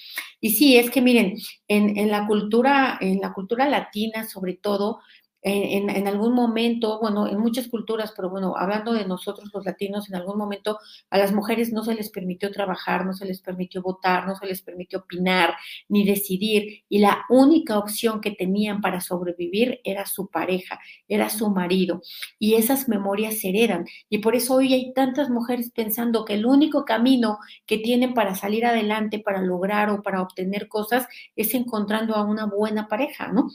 Y 0.41 0.51
sí, 0.51 0.77
es 0.77 0.91
que 0.91 1.01
miren, 1.01 1.35
en, 1.69 1.97
en 1.97 2.11
la 2.11 2.27
cultura, 2.27 2.99
en 3.01 3.21
la 3.21 3.33
cultura 3.33 3.69
latina 3.69 4.29
sobre 4.29 4.55
todo, 4.55 5.01
en, 5.47 6.09
algún 6.09 6.33
momento, 6.33 6.99
bueno, 7.01 7.29
en 7.29 7.39
muchas 7.39 7.69
culturas, 7.69 8.15
pero 8.17 8.31
bueno, 8.31 8.55
hablando 8.57 8.95
de 8.95 9.07
nosotros 9.07 9.51
los 9.53 9.67
latinos, 9.67 10.09
en 10.09 10.15
algún 10.15 10.39
momento 10.39 10.79
a 11.11 11.19
las 11.19 11.35
mujeres 11.35 11.71
no 11.71 11.85
se 11.85 11.95
les 11.95 12.09
permitió 12.09 12.51
trabajar, 12.51 13.05
no 13.05 13.13
se 13.13 13.27
les 13.27 13.43
permitió 13.43 13.83
votar, 13.83 14.27
no 14.27 14.37
se 14.37 14.47
les 14.47 14.63
permitió 14.63 15.01
opinar 15.01 15.55
ni 15.89 16.05
decidir, 16.07 16.85
y 16.89 16.99
la 16.99 17.27
única 17.29 17.79
opción 17.79 18.23
que 18.23 18.31
tenían 18.31 18.81
para 18.81 19.03
sobrevivir 19.03 19.81
era 19.85 20.07
su 20.07 20.29
pareja, 20.29 20.81
era 21.09 21.29
su 21.29 21.51
marido, 21.51 22.01
y 22.39 22.55
esas 22.55 22.89
memorias 22.89 23.39
se 23.41 23.51
heredan. 23.51 23.85
Y 24.09 24.19
por 24.19 24.35
eso 24.37 24.55
hoy 24.55 24.73
hay 24.73 24.95
tantas 24.95 25.29
mujeres 25.29 25.71
pensando 25.75 26.25
que 26.25 26.35
el 26.35 26.47
único 26.47 26.87
camino 26.87 27.39
que 27.67 27.77
tienen 27.77 28.15
para 28.15 28.35
salir 28.35 28.65
adelante, 28.65 29.19
para 29.19 29.43
lograr 29.43 29.91
o 29.91 30.03
para 30.03 30.23
obtener 30.23 30.69
cosas, 30.69 31.07
es 31.37 31.53
encontrando 31.55 32.15
a 32.15 32.25
una 32.25 32.47
buena 32.47 32.89
pareja, 32.89 33.29
¿no? 33.29 33.51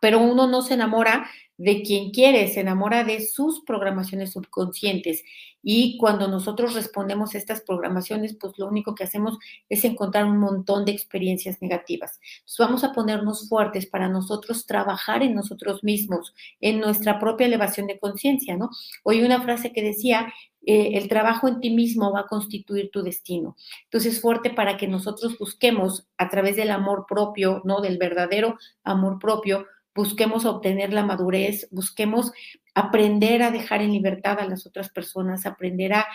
Pero 0.00 0.20
uno 0.20 0.46
no 0.46 0.62
se 0.62 0.74
enamora 0.74 1.28
de 1.58 1.82
quien 1.82 2.12
quiere, 2.12 2.46
se 2.48 2.60
enamora 2.60 3.02
de 3.02 3.20
sus 3.26 3.60
programaciones 3.64 4.32
subconscientes. 4.32 5.24
Y 5.60 5.98
cuando 5.98 6.28
nosotros 6.28 6.74
respondemos 6.74 7.34
a 7.34 7.38
estas 7.38 7.62
programaciones, 7.62 8.36
pues 8.40 8.56
lo 8.58 8.68
único 8.68 8.94
que 8.94 9.02
hacemos 9.02 9.38
es 9.68 9.84
encontrar 9.84 10.24
un 10.24 10.38
montón 10.38 10.84
de 10.84 10.92
experiencias 10.92 11.60
negativas. 11.60 12.20
Entonces 12.38 12.58
vamos 12.58 12.84
a 12.84 12.92
ponernos 12.92 13.48
fuertes 13.48 13.86
para 13.86 14.08
nosotros 14.08 14.66
trabajar 14.66 15.24
en 15.24 15.34
nosotros 15.34 15.82
mismos, 15.82 16.32
en 16.60 16.78
nuestra 16.78 17.18
propia 17.18 17.48
elevación 17.48 17.88
de 17.88 17.98
conciencia, 17.98 18.56
¿no? 18.56 18.70
Oí 19.02 19.22
una 19.22 19.42
frase 19.42 19.72
que 19.72 19.82
decía, 19.82 20.32
eh, 20.64 20.98
el 20.98 21.08
trabajo 21.08 21.48
en 21.48 21.60
ti 21.60 21.70
mismo 21.70 22.12
va 22.12 22.20
a 22.20 22.26
constituir 22.26 22.90
tu 22.92 23.02
destino. 23.02 23.56
Entonces, 23.84 24.20
fuerte 24.20 24.50
para 24.50 24.76
que 24.76 24.86
nosotros 24.86 25.38
busquemos 25.38 26.06
a 26.18 26.28
través 26.28 26.56
del 26.56 26.70
amor 26.70 27.06
propio, 27.08 27.62
¿no? 27.64 27.80
Del 27.80 27.98
verdadero 27.98 28.58
amor 28.84 29.18
propio, 29.18 29.66
busquemos 29.98 30.44
obtener 30.44 30.92
la 30.92 31.04
madurez, 31.04 31.66
busquemos 31.72 32.30
aprender 32.72 33.42
a 33.42 33.50
dejar 33.50 33.82
en 33.82 33.90
libertad 33.90 34.38
a 34.38 34.46
las 34.46 34.64
otras 34.64 34.90
personas, 34.90 35.44
aprender 35.44 35.92
a, 35.92 36.06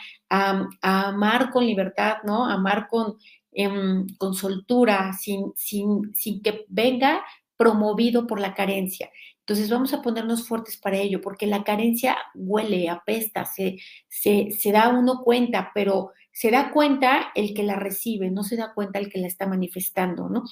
amar 0.81 1.51
con 1.51 1.65
libertad, 1.65 2.19
¿no? 2.23 2.45
Amar 2.45 2.87
con, 2.87 3.17
em, 3.51 4.07
soltura, 4.31 5.11
sin, 5.11 5.51
que 6.41 6.65
venga 6.69 7.25
promovido 7.57 8.25
por 8.25 8.39
la 8.39 8.53
carencia. 8.53 9.09
Entonces 9.39 9.69
vamos 9.69 9.93
a 9.93 10.01
ponernos 10.01 10.47
fuertes 10.47 10.77
para 10.77 10.95
ello, 10.95 11.19
porque 11.19 11.45
la 11.45 11.65
carencia 11.65 12.15
huele, 12.33 12.87
apesta, 12.89 13.43
se, 13.43 13.79
se 14.07 14.71
da 14.71 14.87
uno 14.87 15.21
cuenta, 15.25 15.71
pero 15.75 16.13
se 16.31 16.51
da 16.51 16.71
cuenta 16.71 17.33
el 17.35 17.53
que 17.53 17.63
la 17.63 17.75
recibe, 17.75 18.31
no 18.31 18.43
se 18.43 18.55
da 18.55 18.73
cuenta 18.73 18.99
el 18.99 19.09
que 19.09 19.19
la 19.19 19.27
está 19.27 19.45
manifestando, 19.45 20.29
¿no? 20.29 20.45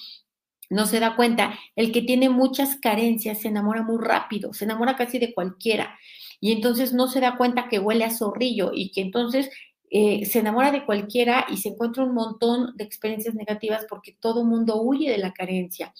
No 0.72 0.86
se 0.86 1.00
da 1.00 1.16
cuenta. 1.16 1.58
El 1.76 1.92
que 1.92 2.02
tiene 2.02 2.30
muchas 2.30 2.76
carencias 2.76 3.40
se 3.40 3.48
enamora 3.48 3.82
muy 3.82 4.02
rápido, 4.02 4.52
se 4.52 4.64
enamora 4.64 4.96
casi 4.96 5.18
de 5.18 5.34
cualquiera. 5.34 5.98
Y 6.40 6.52
entonces 6.52 6.92
no 6.92 7.08
se 7.08 7.20
da 7.20 7.36
cuenta 7.36 7.68
que 7.68 7.78
huele 7.78 8.04
a 8.04 8.10
zorrillo 8.10 8.72
y 8.74 8.90
que 8.90 9.02
entonces 9.02 9.50
eh, 9.94 10.24
se 10.24 10.38
enamora 10.38 10.72
de 10.72 10.86
cualquiera 10.86 11.44
y 11.50 11.58
se 11.58 11.68
encuentra 11.68 12.02
un 12.02 12.14
montón 12.14 12.74
de 12.76 12.84
experiencias 12.84 13.34
negativas 13.34 13.84
porque 13.90 14.16
todo 14.18 14.42
mundo 14.42 14.80
huye 14.80 15.10
de 15.10 15.18
la 15.18 15.34
carencia. 15.34 15.92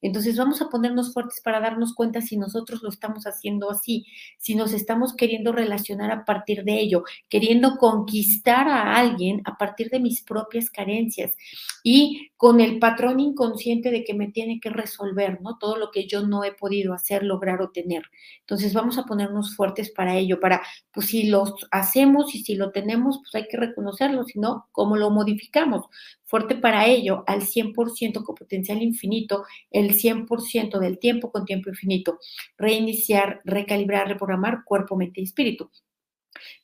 Entonces 0.00 0.36
vamos 0.36 0.62
a 0.62 0.68
ponernos 0.68 1.12
fuertes 1.12 1.40
para 1.40 1.58
darnos 1.58 1.94
cuenta 1.94 2.20
si 2.20 2.36
nosotros 2.36 2.80
lo 2.82 2.88
estamos 2.88 3.24
haciendo 3.24 3.68
así, 3.70 4.06
si 4.38 4.54
nos 4.54 4.72
estamos 4.72 5.14
queriendo 5.14 5.50
relacionar 5.50 6.12
a 6.12 6.24
partir 6.24 6.62
de 6.62 6.78
ello, 6.78 7.02
queriendo 7.28 7.76
conquistar 7.76 8.68
a 8.68 8.96
alguien 8.96 9.42
a 9.44 9.58
partir 9.58 9.90
de 9.90 9.98
mis 9.98 10.22
propias 10.22 10.70
carencias 10.70 11.34
y 11.82 12.30
con 12.36 12.60
el 12.60 12.78
patrón 12.78 13.18
inconsciente 13.18 13.90
de 13.90 14.04
que 14.04 14.14
me 14.14 14.28
tiene 14.28 14.60
que 14.60 14.70
resolver, 14.70 15.40
¿no? 15.42 15.58
Todo 15.58 15.76
lo 15.76 15.90
que 15.90 16.06
yo 16.06 16.26
no 16.26 16.44
he 16.44 16.52
podido 16.52 16.94
hacer, 16.94 17.24
lograr 17.24 17.60
o 17.60 17.70
tener. 17.70 18.04
Entonces 18.40 18.72
vamos 18.72 18.96
a 18.96 19.04
ponernos 19.04 19.56
fuertes 19.56 19.90
para 19.90 20.16
ello, 20.16 20.40
para, 20.40 20.62
pues 20.92 21.08
si 21.08 21.24
lo 21.24 21.44
hacemos 21.72 22.34
y 22.34 22.42
si 22.44 22.54
lo 22.54 22.70
tenemos, 22.70 23.18
pues 23.18 23.39
hay 23.40 23.48
que 23.48 23.56
reconocerlo, 23.56 24.24
si 24.24 24.38
no, 24.38 24.68
¿cómo 24.72 24.96
lo 24.96 25.10
modificamos? 25.10 25.86
fuerte 26.30 26.54
para 26.54 26.86
ello 26.86 27.24
al 27.26 27.42
100% 27.42 28.22
con 28.22 28.36
potencial 28.36 28.80
infinito, 28.82 29.44
el 29.72 29.94
100% 29.94 30.78
del 30.78 31.00
tiempo 31.00 31.32
con 31.32 31.44
tiempo 31.44 31.68
infinito. 31.70 32.20
Reiniciar, 32.56 33.40
recalibrar, 33.44 34.06
reprogramar 34.06 34.62
cuerpo, 34.64 34.96
mente 34.96 35.20
y 35.20 35.24
espíritu. 35.24 35.70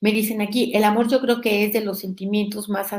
Me 0.00 0.12
dicen 0.12 0.40
aquí, 0.40 0.72
el 0.74 0.84
amor 0.84 1.08
yo 1.08 1.20
creo 1.20 1.40
que 1.40 1.64
es 1.64 1.72
de 1.72 1.80
los 1.80 2.00
sentimientos 2.00 2.68
más, 2.68 2.90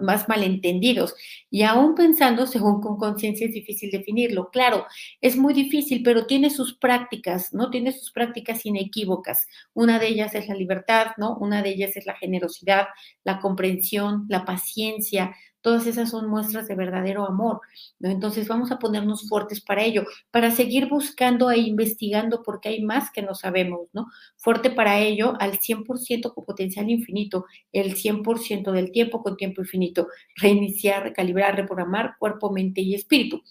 más 0.00 0.28
malentendidos 0.28 1.14
y 1.50 1.62
aún 1.62 1.94
pensando 1.94 2.46
según 2.46 2.80
con 2.80 2.96
conciencia 2.96 3.46
es 3.46 3.52
difícil 3.52 3.90
definirlo. 3.90 4.50
Claro, 4.50 4.86
es 5.20 5.36
muy 5.36 5.54
difícil, 5.54 6.02
pero 6.02 6.26
tiene 6.26 6.50
sus 6.50 6.76
prácticas, 6.76 7.52
¿no? 7.52 7.70
Tiene 7.70 7.92
sus 7.92 8.10
prácticas 8.12 8.64
inequívocas. 8.66 9.46
Una 9.74 9.98
de 9.98 10.08
ellas 10.08 10.34
es 10.34 10.48
la 10.48 10.54
libertad, 10.54 11.08
¿no? 11.16 11.36
Una 11.36 11.62
de 11.62 11.70
ellas 11.70 11.96
es 11.96 12.06
la 12.06 12.14
generosidad, 12.14 12.86
la 13.24 13.40
comprensión, 13.40 14.26
la 14.28 14.44
paciencia, 14.44 15.34
Todas 15.66 15.84
esas 15.88 16.10
son 16.10 16.30
muestras 16.30 16.68
de 16.68 16.76
verdadero 16.76 17.26
amor. 17.26 17.60
Entonces 18.00 18.46
vamos 18.46 18.70
a 18.70 18.78
ponernos 18.78 19.28
fuertes 19.28 19.60
para 19.60 19.82
ello, 19.82 20.04
para 20.30 20.52
seguir 20.52 20.88
buscando 20.88 21.50
e 21.50 21.58
investigando 21.58 22.44
porque 22.44 22.68
hay 22.68 22.84
más 22.84 23.10
que 23.10 23.20
no 23.20 23.34
sabemos, 23.34 23.88
¿no? 23.92 24.06
Fuerte 24.36 24.70
para 24.70 25.00
ello 25.00 25.34
al 25.40 25.58
100% 25.58 26.32
con 26.34 26.44
potencial 26.44 26.88
infinito, 26.88 27.46
el 27.72 27.96
100% 27.96 28.70
del 28.70 28.92
tiempo 28.92 29.24
con 29.24 29.36
tiempo 29.36 29.60
infinito. 29.60 30.06
Reiniciar, 30.36 31.02
recalibrar, 31.02 31.56
reprogramar 31.56 32.14
cuerpo, 32.20 32.52
mente 32.52 32.80
y 32.82 32.94
espíritu. 32.94 33.42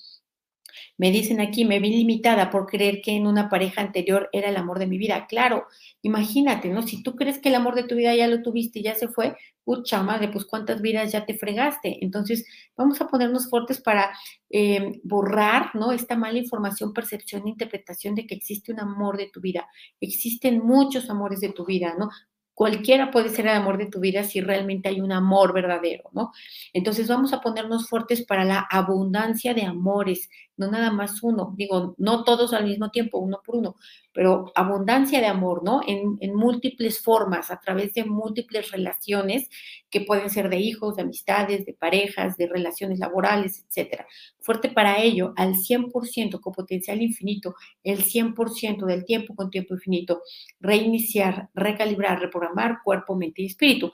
Me 0.98 1.12
dicen 1.12 1.42
aquí, 1.42 1.66
me 1.66 1.80
vi 1.80 1.90
limitada 1.90 2.50
por 2.50 2.68
creer 2.68 3.02
que 3.02 3.12
en 3.12 3.28
una 3.28 3.50
pareja 3.50 3.82
anterior 3.82 4.30
era 4.32 4.50
el 4.50 4.56
amor 4.56 4.80
de 4.80 4.88
mi 4.88 4.98
vida. 4.98 5.28
Claro, 5.28 5.68
imagínate, 6.02 6.70
¿no? 6.70 6.84
Si 6.84 7.04
tú 7.04 7.16
crees 7.16 7.40
que 7.40 7.50
el 7.50 7.56
amor 7.56 7.76
de 7.76 7.84
tu 7.84 7.96
vida 7.96 8.16
ya 8.16 8.28
lo 8.28 8.42
tuviste 8.42 8.80
y 8.80 8.84
ya 8.84 8.96
se 8.96 9.10
fue, 9.10 9.36
pucha 9.66 10.02
madre, 10.04 10.30
pues 10.30 10.46
cuántas 10.46 10.82
vidas 10.82 11.12
ya 11.12 11.26
te 11.26 11.38
fregaste. 11.38 11.98
Entonces, 12.02 12.46
vamos 12.78 13.02
a 13.02 13.08
ponernos 13.08 13.50
fuertes 13.50 13.82
para 13.82 14.16
eh, 14.50 15.02
borrar, 15.04 15.72
¿no? 15.74 15.92
Esta 15.92 16.16
mala 16.16 16.38
información, 16.38 16.94
percepción, 16.94 17.48
interpretación 17.48 18.16
de 18.16 18.26
que 18.26 18.36
existe 18.36 18.72
un 18.72 18.80
amor 18.80 19.18
de 19.18 19.30
tu 19.30 19.42
vida. 19.42 19.68
Existen 20.00 20.60
muchos 20.64 21.10
amores 21.10 21.42
de 21.42 21.50
tu 21.50 21.66
vida, 21.66 21.96
¿no? 22.00 22.10
Cualquiera 22.56 23.12
puede 23.12 23.28
ser 23.28 23.48
el 23.48 23.56
amor 23.58 23.78
de 23.78 23.88
tu 23.88 24.00
vida 24.00 24.24
si 24.24 24.40
realmente 24.40 24.88
hay 24.88 25.02
un 25.02 25.12
amor 25.12 25.52
verdadero, 25.54 26.10
¿no? 26.14 26.32
Entonces 26.72 27.10
vamos 27.10 27.34
a 27.34 27.42
ponernos 27.42 27.90
fuertes 27.90 28.26
para 28.26 28.46
la 28.46 28.66
abundancia 28.72 29.54
de 29.54 29.64
amores 29.66 30.30
no 30.58 30.72
nada 30.72 30.92
más 30.92 31.22
uno, 31.24 31.54
digo, 31.56 31.96
no 31.98 32.24
todos 32.24 32.54
al 32.54 32.66
mismo 32.66 32.90
tiempo, 32.92 33.20
uno 33.20 33.42
por 33.46 33.56
uno, 33.58 33.76
pero 34.14 34.52
abundancia 34.56 35.20
de 35.20 35.28
amor, 35.28 35.64
¿no? 35.64 35.82
En, 35.86 36.18
en, 36.22 36.36
múltiples 36.36 37.02
formas, 37.02 37.52
a 37.52 37.60
través 37.60 37.94
de 37.94 38.06
múltiples 38.06 38.72
relaciones 38.72 39.50
que 39.90 40.02
pueden 40.02 40.30
ser 40.30 40.50
de 40.50 40.58
hijos, 40.58 40.96
de 40.96 41.02
amistades, 41.04 41.66
de 41.66 41.74
parejas, 41.74 42.38
de 42.38 42.48
relaciones 42.48 43.00
laborales, 43.00 43.66
etcétera. 43.68 44.08
Fuerte 44.40 44.70
para 44.70 45.02
ello, 45.02 45.34
al 45.36 45.56
100% 45.56 46.40
con 46.40 46.54
potencial 46.54 47.02
infinito, 47.02 47.56
el 47.84 48.04
100% 48.04 48.86
del 48.86 49.06
tiempo 49.06 49.36
con 49.36 49.50
tiempo 49.50 49.74
infinito, 49.74 50.22
reiniciar, 50.60 51.50
recalibrar, 51.54 52.20
reprogramar 52.20 52.80
cuerpo, 52.84 53.16
mente 53.16 53.42
y 53.42 53.48
espíritu. 53.48 53.92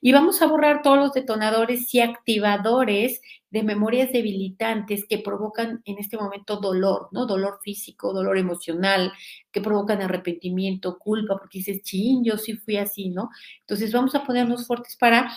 Y 0.00 0.12
vamos 0.12 0.40
a 0.42 0.46
borrar 0.46 0.82
todos 0.82 0.98
los 0.98 1.12
detonadores 1.12 1.92
y 1.94 2.00
activadores 2.00 3.20
de 3.54 3.62
memorias 3.62 4.10
debilitantes 4.10 5.04
que 5.08 5.18
provocan 5.18 5.80
en 5.84 5.98
este 5.98 6.16
momento 6.16 6.56
dolor, 6.56 7.08
¿no? 7.12 7.24
Dolor 7.24 7.60
físico, 7.62 8.12
dolor 8.12 8.36
emocional, 8.36 9.12
que 9.52 9.60
provocan 9.60 10.02
arrepentimiento, 10.02 10.98
culpa, 10.98 11.36
porque 11.38 11.58
dices, 11.58 11.82
ching, 11.82 12.24
yo 12.24 12.36
sí 12.36 12.56
fui 12.56 12.78
así, 12.78 13.10
¿no? 13.10 13.30
Entonces 13.60 13.92
vamos 13.92 14.16
a 14.16 14.24
ponernos 14.24 14.66
fuertes 14.66 14.96
para 14.96 15.30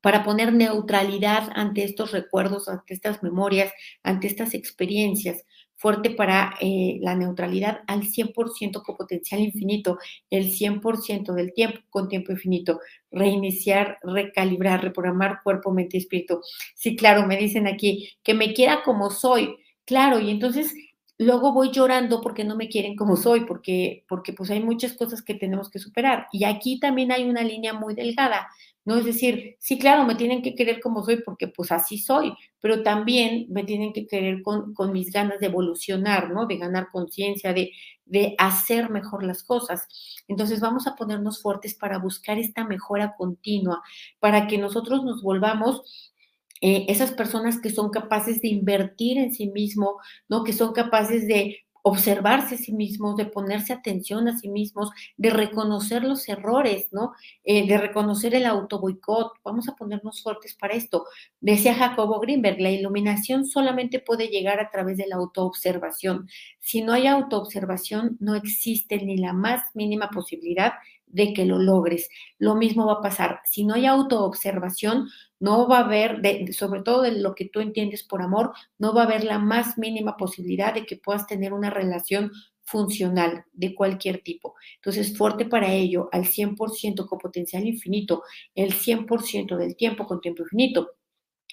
para 0.00 0.22
poner 0.22 0.52
neutralidad 0.52 1.50
ante 1.54 1.82
estos 1.82 2.12
recuerdos, 2.12 2.68
ante 2.68 2.94
estas 2.94 3.20
memorias, 3.22 3.72
ante 4.04 4.28
estas 4.28 4.54
experiencias, 4.54 5.42
fuerte 5.78 6.10
para 6.10 6.54
eh, 6.60 6.98
la 7.00 7.14
neutralidad 7.14 7.82
al 7.86 8.02
100% 8.02 8.82
con 8.82 8.96
potencial 8.96 9.40
infinito, 9.40 9.98
el 10.28 10.50
100% 10.52 11.32
del 11.34 11.54
tiempo 11.54 11.78
con 11.88 12.08
tiempo 12.08 12.32
infinito, 12.32 12.80
reiniciar, 13.12 13.98
recalibrar, 14.02 14.82
reprogramar 14.82 15.40
cuerpo, 15.44 15.70
mente 15.70 15.96
y 15.96 16.00
espíritu. 16.00 16.40
Sí, 16.74 16.96
claro, 16.96 17.26
me 17.26 17.36
dicen 17.36 17.68
aquí 17.68 18.10
que 18.24 18.34
me 18.34 18.52
quiera 18.54 18.82
como 18.82 19.10
soy, 19.10 19.56
claro, 19.84 20.18
y 20.18 20.30
entonces 20.30 20.74
luego 21.18 21.52
voy 21.52 21.70
llorando 21.72 22.20
porque 22.20 22.44
no 22.44 22.56
me 22.56 22.68
quieren 22.68 22.96
como 22.96 23.16
soy, 23.16 23.44
porque, 23.44 24.04
porque 24.08 24.32
pues 24.32 24.50
hay 24.50 24.60
muchas 24.60 24.94
cosas 24.94 25.22
que 25.22 25.34
tenemos 25.34 25.68
que 25.70 25.80
superar. 25.80 26.26
Y 26.32 26.44
aquí 26.44 26.78
también 26.78 27.10
hay 27.12 27.28
una 27.28 27.42
línea 27.42 27.72
muy 27.72 27.94
delgada, 27.94 28.48
¿no? 28.84 28.96
Es 28.96 29.04
decir, 29.04 29.56
sí, 29.58 29.78
claro, 29.78 30.04
me 30.04 30.14
tienen 30.14 30.42
que 30.42 30.54
querer 30.54 30.80
como 30.80 31.04
soy 31.04 31.22
porque 31.22 31.48
pues 31.48 31.72
así 31.72 31.98
soy, 31.98 32.32
pero 32.60 32.82
también 32.84 33.46
me 33.50 33.64
tienen 33.64 33.92
que 33.92 34.06
querer 34.06 34.42
con, 34.42 34.72
con 34.74 34.92
mis 34.92 35.10
ganas 35.12 35.40
de 35.40 35.46
evolucionar, 35.46 36.30
¿no? 36.30 36.46
De 36.46 36.56
ganar 36.56 36.88
conciencia, 36.92 37.52
de, 37.52 37.72
de 38.04 38.34
hacer 38.38 38.88
mejor 38.88 39.24
las 39.24 39.42
cosas. 39.42 39.88
Entonces 40.28 40.60
vamos 40.60 40.86
a 40.86 40.94
ponernos 40.94 41.42
fuertes 41.42 41.74
para 41.74 41.98
buscar 41.98 42.38
esta 42.38 42.64
mejora 42.64 43.14
continua, 43.16 43.82
para 44.20 44.46
que 44.46 44.58
nosotros 44.58 45.02
nos 45.04 45.22
volvamos 45.22 46.12
eh, 46.60 46.86
esas 46.88 47.12
personas 47.12 47.60
que 47.60 47.70
son 47.70 47.90
capaces 47.90 48.40
de 48.42 48.48
invertir 48.48 49.18
en 49.18 49.32
sí 49.32 49.48
mismo, 49.48 49.98
¿no? 50.28 50.44
Que 50.44 50.52
son 50.52 50.72
capaces 50.72 51.26
de 51.26 51.58
observarse 51.82 52.56
a 52.56 52.58
sí 52.58 52.72
mismos, 52.72 53.16
de 53.16 53.24
ponerse 53.26 53.72
atención 53.72 54.28
a 54.28 54.38
sí 54.38 54.48
mismos, 54.48 54.90
de 55.16 55.30
reconocer 55.30 56.04
los 56.04 56.28
errores, 56.28 56.88
¿no? 56.92 57.12
Eh, 57.44 57.66
de 57.66 57.78
reconocer 57.78 58.34
el 58.34 58.46
auto 58.46 58.78
boicot. 58.78 59.32
Vamos 59.44 59.68
a 59.68 59.76
ponernos 59.76 60.22
fuertes 60.22 60.54
para 60.54 60.74
esto. 60.74 61.06
Decía 61.40 61.74
Jacobo 61.74 62.20
Greenberg, 62.20 62.60
la 62.60 62.70
iluminación 62.70 63.46
solamente 63.46 64.00
puede 64.00 64.28
llegar 64.28 64.60
a 64.60 64.70
través 64.70 64.96
de 64.98 65.06
la 65.06 65.16
autoobservación. 65.16 66.28
Si 66.60 66.82
no 66.82 66.92
hay 66.92 67.06
autoobservación, 67.06 68.16
no 68.20 68.34
existe 68.34 68.98
ni 68.98 69.16
la 69.16 69.32
más 69.32 69.62
mínima 69.74 70.10
posibilidad 70.10 70.74
de 71.06 71.32
que 71.32 71.46
lo 71.46 71.58
logres. 71.58 72.10
Lo 72.38 72.54
mismo 72.54 72.86
va 72.86 72.94
a 72.94 73.02
pasar. 73.02 73.40
Si 73.44 73.64
no 73.64 73.74
hay 73.74 73.86
autoobservación, 73.86 75.08
no 75.40 75.68
va 75.68 75.78
a 75.78 75.84
haber, 75.84 76.20
sobre 76.52 76.82
todo 76.82 77.02
de 77.02 77.12
lo 77.12 77.34
que 77.34 77.46
tú 77.46 77.60
entiendes 77.60 78.02
por 78.02 78.22
amor, 78.22 78.52
no 78.78 78.94
va 78.94 79.02
a 79.02 79.04
haber 79.06 79.24
la 79.24 79.38
más 79.38 79.78
mínima 79.78 80.16
posibilidad 80.16 80.74
de 80.74 80.86
que 80.86 80.96
puedas 80.96 81.26
tener 81.26 81.52
una 81.52 81.70
relación 81.70 82.32
funcional 82.62 83.44
de 83.52 83.74
cualquier 83.74 84.22
tipo. 84.22 84.54
Entonces, 84.76 85.16
fuerte 85.16 85.46
para 85.46 85.72
ello, 85.72 86.08
al 86.12 86.26
100% 86.26 87.06
con 87.06 87.18
potencial 87.18 87.66
infinito, 87.66 88.22
el 88.54 88.74
100% 88.74 89.56
del 89.56 89.74
tiempo 89.76 90.06
con 90.06 90.20
tiempo 90.20 90.42
infinito. 90.42 90.97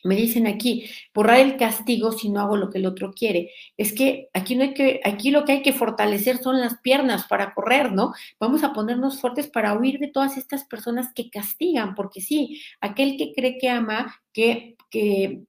Me 0.04 0.16
dicen 0.16 0.46
aquí, 0.46 0.88
borrar 1.14 1.40
el 1.40 1.58
castigo 1.58 2.12
si 2.12 2.30
no 2.30 2.40
hago 2.40 2.58
lo 2.58 2.70
que 2.70 2.78
el 2.78 2.86
otro 2.86 3.14
quiere. 3.14 3.52
Es 3.78 3.92
que 3.94 4.30
aquí 4.34 4.56
no 4.56 4.64
hay 4.64 4.74
que, 4.74 5.02
aquí 5.04 5.32
lo 5.32 5.46
que 5.46 5.54
hay 5.54 5.62
que 5.64 5.74
fortalecer 5.74 6.38
son 6.38 6.60
las 6.62 6.80
piernas 6.82 7.26
para 7.28 7.54
correr, 7.56 7.92
¿no? 7.92 8.14
Vamos 8.40 8.64
a 8.64 8.74
ponernos 8.74 9.20
fuertes 9.20 9.48
para 9.48 9.74
huir 9.74 10.00
de 10.00 10.08
todas 10.10 10.38
estas 10.38 10.64
personas 10.66 11.12
que 11.14 11.30
castigan, 11.30 11.96
porque 11.96 12.22
sí, 12.22 12.62
aquel 12.82 13.18
que 13.18 13.34
cree 13.34 13.58
que 13.58 13.70
ama, 13.70 14.22
que, 14.36 14.76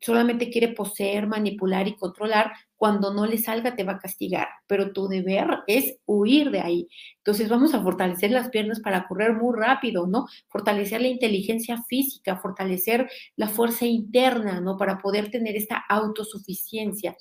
solamente 0.01 0.51
quiere 0.51 0.69
poseer, 0.69 1.27
manipular 1.27 1.87
y 1.87 1.97
controlar, 1.97 2.53
cuando 2.75 3.15
no 3.15 3.27
le 3.27 3.39
salga 3.39 3.75
te 3.75 3.85
va 3.85 3.93
a 3.93 3.99
castigar, 3.99 4.49
pero 4.67 4.93
tu 4.93 5.09
deber 5.09 5.47
es 5.67 5.99
huir 6.05 6.51
de 6.51 6.61
ahí. 6.61 6.89
Entonces 7.19 7.49
vamos 7.49 7.73
a 7.73 7.83
fortalecer 7.83 8.31
las 8.33 8.51
piernas 8.51 8.81
para 8.81 9.07
correr 9.07 9.35
muy 9.35 9.57
rápido, 9.57 10.07
¿no? 10.07 10.27
Fortalecer 10.49 11.01
la 11.01 11.09
inteligencia 11.09 11.83
física, 11.89 12.37
fortalecer 12.37 13.09
la 13.37 13.49
fuerza 13.49 13.87
interna, 13.87 14.61
¿no? 14.61 14.77
Para 14.77 14.99
poder 14.99 15.31
tener 15.31 15.57
esta 15.57 15.83
autosuficiencia. 15.89 17.17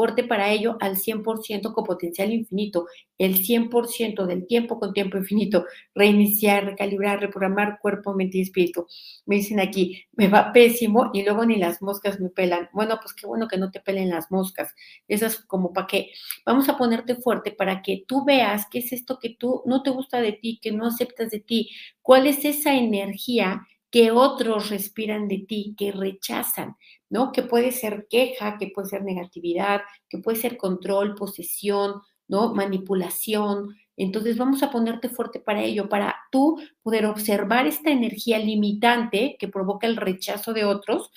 Fuerte 0.00 0.24
para 0.24 0.50
ello 0.50 0.78
al 0.80 0.96
100% 0.96 1.74
con 1.74 1.84
potencial 1.84 2.32
infinito, 2.32 2.86
el 3.18 3.34
100% 3.44 4.24
del 4.24 4.46
tiempo 4.46 4.80
con 4.80 4.94
tiempo 4.94 5.18
infinito. 5.18 5.66
Reiniciar, 5.94 6.64
recalibrar, 6.64 7.20
reprogramar 7.20 7.78
cuerpo, 7.82 8.14
mente 8.14 8.38
y 8.38 8.40
espíritu. 8.40 8.86
Me 9.26 9.36
dicen 9.36 9.60
aquí, 9.60 10.06
me 10.12 10.28
va 10.28 10.54
pésimo 10.54 11.10
y 11.12 11.22
luego 11.22 11.44
ni 11.44 11.56
las 11.56 11.82
moscas 11.82 12.18
me 12.18 12.30
pelan. 12.30 12.70
Bueno, 12.72 12.98
pues 12.98 13.12
qué 13.12 13.26
bueno 13.26 13.46
que 13.46 13.58
no 13.58 13.70
te 13.70 13.80
pelen 13.80 14.08
las 14.08 14.30
moscas. 14.30 14.74
Esas 15.06 15.36
como 15.36 15.74
para 15.74 15.86
qué. 15.86 16.12
Vamos 16.46 16.70
a 16.70 16.78
ponerte 16.78 17.16
fuerte 17.16 17.50
para 17.50 17.82
que 17.82 18.02
tú 18.08 18.24
veas 18.24 18.64
qué 18.70 18.78
es 18.78 18.94
esto 18.94 19.18
que 19.20 19.36
tú 19.38 19.60
no 19.66 19.82
te 19.82 19.90
gusta 19.90 20.22
de 20.22 20.32
ti, 20.32 20.60
que 20.62 20.72
no 20.72 20.86
aceptas 20.86 21.28
de 21.28 21.40
ti, 21.40 21.68
cuál 22.00 22.26
es 22.26 22.46
esa 22.46 22.74
energía 22.74 23.66
que 23.90 24.12
otros 24.12 24.70
respiran 24.70 25.28
de 25.28 25.44
ti, 25.46 25.74
que 25.76 25.92
rechazan, 25.92 26.76
¿no? 27.10 27.32
Que 27.32 27.42
puede 27.42 27.72
ser 27.72 28.06
queja, 28.08 28.56
que 28.56 28.68
puede 28.68 28.88
ser 28.88 29.02
negatividad, 29.02 29.82
que 30.08 30.18
puede 30.18 30.38
ser 30.38 30.56
control, 30.56 31.14
posesión, 31.16 32.00
¿no? 32.28 32.54
Manipulación. 32.54 33.76
Entonces 33.96 34.38
vamos 34.38 34.62
a 34.62 34.70
ponerte 34.70 35.10
fuerte 35.10 35.40
para 35.40 35.62
ello, 35.62 35.88
para 35.90 36.16
tú 36.30 36.58
poder 36.82 37.04
observar 37.04 37.66
esta 37.66 37.90
energía 37.90 38.38
limitante 38.38 39.36
que 39.38 39.48
provoca 39.48 39.86
el 39.86 39.96
rechazo 39.96 40.54
de 40.54 40.64
otros 40.64 41.10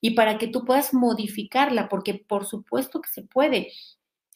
y 0.00 0.12
para 0.12 0.38
que 0.38 0.46
tú 0.46 0.64
puedas 0.64 0.94
modificarla, 0.94 1.88
porque 1.88 2.24
por 2.26 2.46
supuesto 2.46 3.02
que 3.02 3.10
se 3.10 3.22
puede 3.22 3.72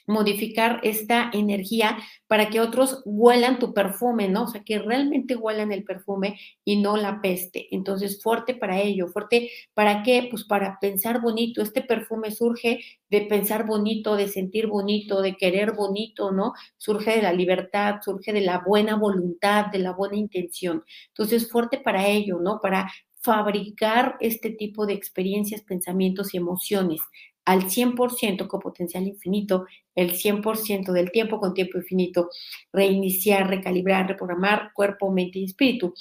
modificar 0.07 0.81
esta 0.83 1.31
energía 1.33 1.99
para 2.27 2.51
que 2.51 2.61
otros 2.61 3.03
huelan 3.05 3.59
tu 3.59 3.73
perfume, 3.73 4.29
¿no? 4.29 4.45
O 4.45 4.47
sea, 4.47 4.63
que 4.63 4.79
realmente 4.79 5.37
huelan 5.37 5.73
el 5.73 5.85
perfume 5.85 6.39
y 6.65 6.81
no 6.81 6.97
la 6.97 7.21
peste. 7.21 7.69
Entonces, 7.71 8.23
fuerte 8.23 8.55
para 8.55 8.81
ello, 8.81 9.09
fuerte 9.09 9.51
para 9.75 10.03
qué? 10.03 10.29
Pues 10.31 10.45
para 10.45 10.79
pensar 10.81 11.21
bonito. 11.21 11.63
Este 11.63 11.83
perfume 11.83 12.31
surge 12.31 12.81
de 13.11 13.21
pensar 13.23 13.67
bonito, 13.67 14.17
de 14.17 14.29
sentir 14.29 14.67
bonito, 14.67 15.23
de 15.23 15.37
querer 15.37 15.73
bonito, 15.73 16.33
¿no? 16.33 16.53
Surge 16.77 17.17
de 17.17 17.23
la 17.23 17.33
libertad, 17.33 17.97
surge 18.03 18.33
de 18.33 18.41
la 18.41 18.59
buena 18.59 18.97
voluntad, 18.97 19.67
de 19.67 19.79
la 19.79 19.93
buena 19.93 20.17
intención. 20.17 20.85
Entonces, 21.09 21.51
fuerte 21.51 21.79
para 21.79 22.09
ello, 22.09 22.39
¿no? 22.41 22.61
Para 22.61 22.91
fabricar 23.23 24.17
este 24.21 24.51
tipo 24.51 24.85
de 24.85 24.93
experiencias, 24.93 25.63
pensamientos 25.63 26.35
y 26.35 26.37
emociones 26.37 27.01
al 27.45 27.69
100% 27.69 28.49
con 28.49 28.61
potencial 28.61 29.07
infinito, 29.07 29.67
el 29.95 30.13
100% 30.13 30.93
del 30.93 31.11
tiempo 31.13 31.39
con 31.39 31.55
tiempo 31.55 31.79
infinito, 31.79 32.31
reiniciar, 32.73 33.49
recalibrar, 33.49 34.09
reprogramar 34.09 34.73
cuerpo, 34.73 35.11
mente 35.11 35.39
y 35.39 35.45
espíritu. 35.45 35.95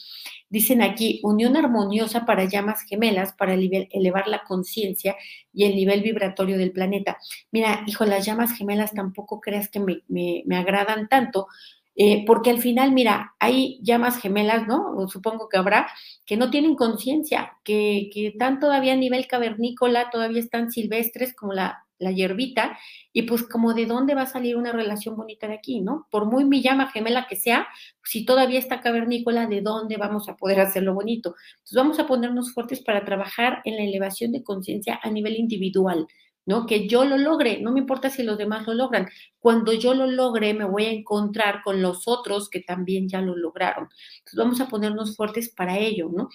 Dicen 0.50 0.82
aquí, 0.82 1.20
unión 1.24 1.58
armoniosa 1.58 2.26
para 2.26 2.46
llamas 2.46 2.82
gemelas 2.84 3.34
para 3.34 3.54
elevar 3.54 4.28
la 4.28 4.44
conciencia 4.44 5.16
y 5.54 5.66
el 5.66 5.76
nivel 5.76 6.02
vibratorio 6.02 6.58
del 6.58 6.72
planeta. 6.72 7.18
Mira, 7.52 7.84
hijo, 7.88 8.06
las 8.06 8.26
llamas 8.26 8.58
gemelas 8.58 8.94
tampoco 8.94 9.42
creas 9.42 9.70
que 9.70 9.80
me, 9.80 10.04
me 10.08 10.58
agradan 10.58 11.08
tanto, 11.10 11.48
eh, 11.96 12.24
porque 12.26 12.50
al 12.50 12.60
final, 12.60 12.92
mira, 12.92 13.36
hay 13.40 13.80
llamas 13.84 14.20
gemelas, 14.20 14.68
¿no? 14.68 15.08
Supongo 15.08 15.50
que 15.50 15.58
habrá, 15.58 15.88
que 16.26 16.38
no 16.38 16.50
tienen 16.50 16.76
conciencia, 16.76 17.58
que, 17.64 18.10
que, 18.14 18.28
están 18.28 18.60
todavía 18.60 18.94
a 18.94 18.98
nivel 18.98 19.28
cavernícola, 19.28 20.10
todavía 20.10 20.40
están 20.40 20.72
silvestres 20.72 21.36
como 21.36 21.54
la, 21.54 21.86
la 22.04 22.12
hierbita, 22.12 22.78
y 23.12 23.24
pues 23.24 23.44
como 23.44 23.74
de 23.74 23.86
dónde 23.86 24.16
va 24.16 24.24
a 24.24 24.28
salir 24.28 24.58
una 24.58 24.72
relación 24.72 25.16
bonita 25.16 25.48
de 25.48 25.56
aquí, 25.56 25.82
¿no? 25.82 26.08
Por 26.12 26.26
muy 26.26 26.46
mi 26.46 26.62
llama 26.62 26.92
gemela 26.92 27.28
que 27.28 27.36
sea, 27.36 27.68
si 28.04 28.26
todavía 28.26 28.60
está 28.60 28.82
cavernícola, 28.82 29.48
¿de 29.48 29.62
dónde 29.62 29.98
vamos 29.98 30.30
a 30.30 30.36
poder 30.36 30.60
hacerlo 30.60 30.94
bonito? 30.94 31.36
Entonces 31.54 31.76
vamos 31.76 32.00
a 32.00 32.08
ponernos 32.08 32.54
fuertes 32.54 32.82
para 32.84 33.06
trabajar 33.06 33.62
en 33.66 33.78
la 33.78 33.84
elevación 33.84 34.32
de 34.32 34.44
conciencia 34.44 35.00
a 35.02 35.10
nivel 35.10 35.36
individual, 35.38 36.08
¿no? 36.46 36.66
Que 36.66 36.88
yo 36.88 37.06
lo 37.06 37.18
logre, 37.18 37.62
no 37.62 37.72
me 37.72 37.80
importa 37.80 38.10
si 38.10 38.24
los 38.24 38.38
demás 38.38 38.68
lo 38.68 38.74
logran. 38.74 39.10
Cuando 39.40 39.74
yo 39.74 39.94
lo 39.94 40.08
logre, 40.08 40.54
me 40.54 40.66
voy 40.66 40.86
a 40.86 40.92
encontrar 40.92 41.62
con 41.64 41.82
los 41.82 42.08
otros 42.08 42.50
que 42.50 42.62
también 42.62 43.10
ya 43.10 43.22
lo 43.22 43.36
lograron. 43.36 43.90
Entonces 44.20 44.38
vamos 44.38 44.62
a 44.62 44.68
ponernos 44.70 45.16
fuertes 45.16 45.50
para 45.50 45.78
ello, 45.78 46.10
¿no? 46.14 46.30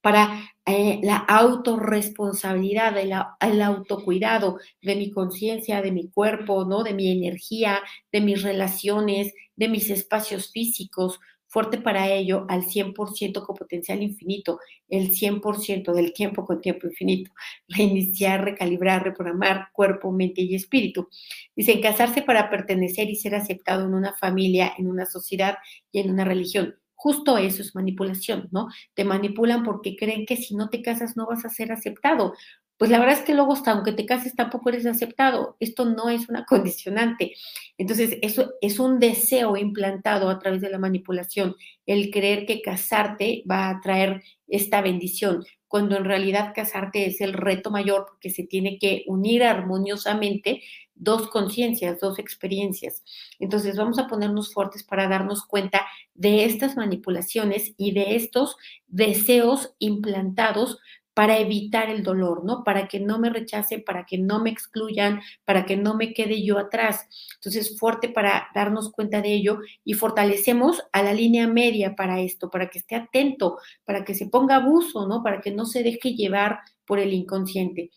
para 0.00 0.52
eh, 0.64 1.00
la 1.02 1.16
autorresponsabilidad, 1.16 2.96
el, 2.98 3.12
el 3.40 3.62
autocuidado 3.62 4.58
de 4.80 4.96
mi 4.96 5.10
conciencia, 5.10 5.82
de 5.82 5.92
mi 5.92 6.08
cuerpo, 6.08 6.64
¿no? 6.64 6.84
De 6.84 6.94
mi 6.94 7.10
energía, 7.10 7.80
de 8.12 8.20
mis 8.20 8.42
relaciones, 8.42 9.32
de 9.56 9.68
mis 9.68 9.90
espacios 9.90 10.50
físicos, 10.52 11.18
fuerte 11.48 11.78
para 11.78 12.08
ello 12.12 12.46
al 12.48 12.64
100% 12.64 13.44
con 13.44 13.56
potencial 13.56 14.02
infinito, 14.02 14.60
el 14.88 15.10
100% 15.10 15.92
del 15.92 16.12
tiempo 16.12 16.44
con 16.44 16.60
tiempo 16.60 16.86
infinito, 16.86 17.32
reiniciar, 17.68 18.44
recalibrar, 18.44 19.02
reprogramar 19.02 19.68
cuerpo, 19.72 20.12
mente 20.12 20.42
y 20.42 20.54
espíritu. 20.54 21.08
Dicen 21.56 21.80
casarse 21.80 22.22
para 22.22 22.50
pertenecer 22.50 23.08
y 23.10 23.16
ser 23.16 23.34
aceptado 23.34 23.84
en 23.86 23.94
una 23.94 24.14
familia, 24.14 24.72
en 24.78 24.88
una 24.88 25.06
sociedad 25.06 25.56
y 25.90 26.00
en 26.00 26.10
una 26.10 26.24
religión. 26.24 26.76
Justo 26.94 27.38
eso 27.38 27.62
es 27.62 27.76
manipulación, 27.76 28.48
¿no? 28.50 28.68
Te 28.94 29.04
manipulan 29.04 29.62
porque 29.62 29.96
creen 29.96 30.26
que 30.26 30.36
si 30.36 30.56
no 30.56 30.68
te 30.68 30.82
casas 30.82 31.16
no 31.16 31.26
vas 31.26 31.44
a 31.44 31.48
ser 31.48 31.70
aceptado 31.70 32.34
pues 32.78 32.90
la 32.90 33.00
verdad 33.00 33.18
es 33.18 33.24
que 33.24 33.34
luego 33.34 33.52
hasta 33.52 33.72
aunque 33.72 33.92
te 33.92 34.06
cases 34.06 34.36
tampoco 34.36 34.68
eres 34.68 34.86
aceptado. 34.86 35.56
Esto 35.60 35.84
no 35.84 36.08
es 36.08 36.28
una 36.28 36.44
condicionante. 36.46 37.34
Entonces, 37.76 38.18
eso 38.22 38.52
es 38.60 38.78
un 38.78 39.00
deseo 39.00 39.56
implantado 39.56 40.30
a 40.30 40.38
través 40.38 40.60
de 40.60 40.70
la 40.70 40.78
manipulación, 40.78 41.56
el 41.86 42.10
creer 42.10 42.46
que 42.46 42.62
casarte 42.62 43.42
va 43.50 43.68
a 43.68 43.80
traer 43.80 44.22
esta 44.46 44.80
bendición, 44.80 45.44
cuando 45.66 45.96
en 45.96 46.04
realidad 46.04 46.52
casarte 46.54 47.06
es 47.06 47.20
el 47.20 47.34
reto 47.34 47.70
mayor 47.70 48.06
porque 48.08 48.30
se 48.30 48.44
tiene 48.44 48.78
que 48.78 49.04
unir 49.06 49.42
armoniosamente 49.42 50.62
dos 50.98 51.28
conciencias, 51.28 52.00
dos 52.00 52.18
experiencias. 52.18 53.04
Entonces 53.38 53.76
vamos 53.76 53.98
a 53.98 54.08
ponernos 54.08 54.52
fuertes 54.52 54.82
para 54.82 55.08
darnos 55.08 55.44
cuenta 55.44 55.86
de 56.14 56.44
estas 56.44 56.76
manipulaciones 56.76 57.74
y 57.76 57.92
de 57.92 58.16
estos 58.16 58.56
deseos 58.88 59.74
implantados 59.78 60.78
para 61.18 61.40
evitar 61.40 61.90
el 61.90 62.04
dolor, 62.04 62.44
¿no? 62.44 62.62
Para 62.62 62.86
que 62.86 63.00
no 63.00 63.18
me 63.18 63.28
rechacen, 63.28 63.82
para 63.82 64.06
que 64.06 64.18
no 64.18 64.40
me 64.40 64.50
excluyan, 64.50 65.20
para 65.44 65.66
que 65.66 65.76
no 65.76 65.96
me 65.96 66.14
quede 66.14 66.44
yo 66.44 66.60
atrás. 66.60 67.08
Entonces, 67.34 67.76
fuerte 67.76 68.08
para 68.08 68.46
darnos 68.54 68.92
cuenta 68.92 69.20
de 69.20 69.32
ello 69.32 69.58
y 69.82 69.94
fortalecemos 69.94 70.80
a 70.92 71.02
la 71.02 71.12
línea 71.12 71.48
media 71.48 71.96
para 71.96 72.20
esto, 72.20 72.50
para 72.50 72.70
que 72.70 72.78
esté 72.78 72.94
atento, 72.94 73.58
para 73.84 74.04
que 74.04 74.14
se 74.14 74.28
ponga 74.28 74.54
abuso, 74.54 75.08
¿no? 75.08 75.24
Para 75.24 75.40
que 75.40 75.50
no 75.50 75.66
se 75.66 75.82
deje 75.82 76.14
llevar 76.14 76.60
por 76.86 77.00
el 77.00 77.12
inconsciente 77.12 77.90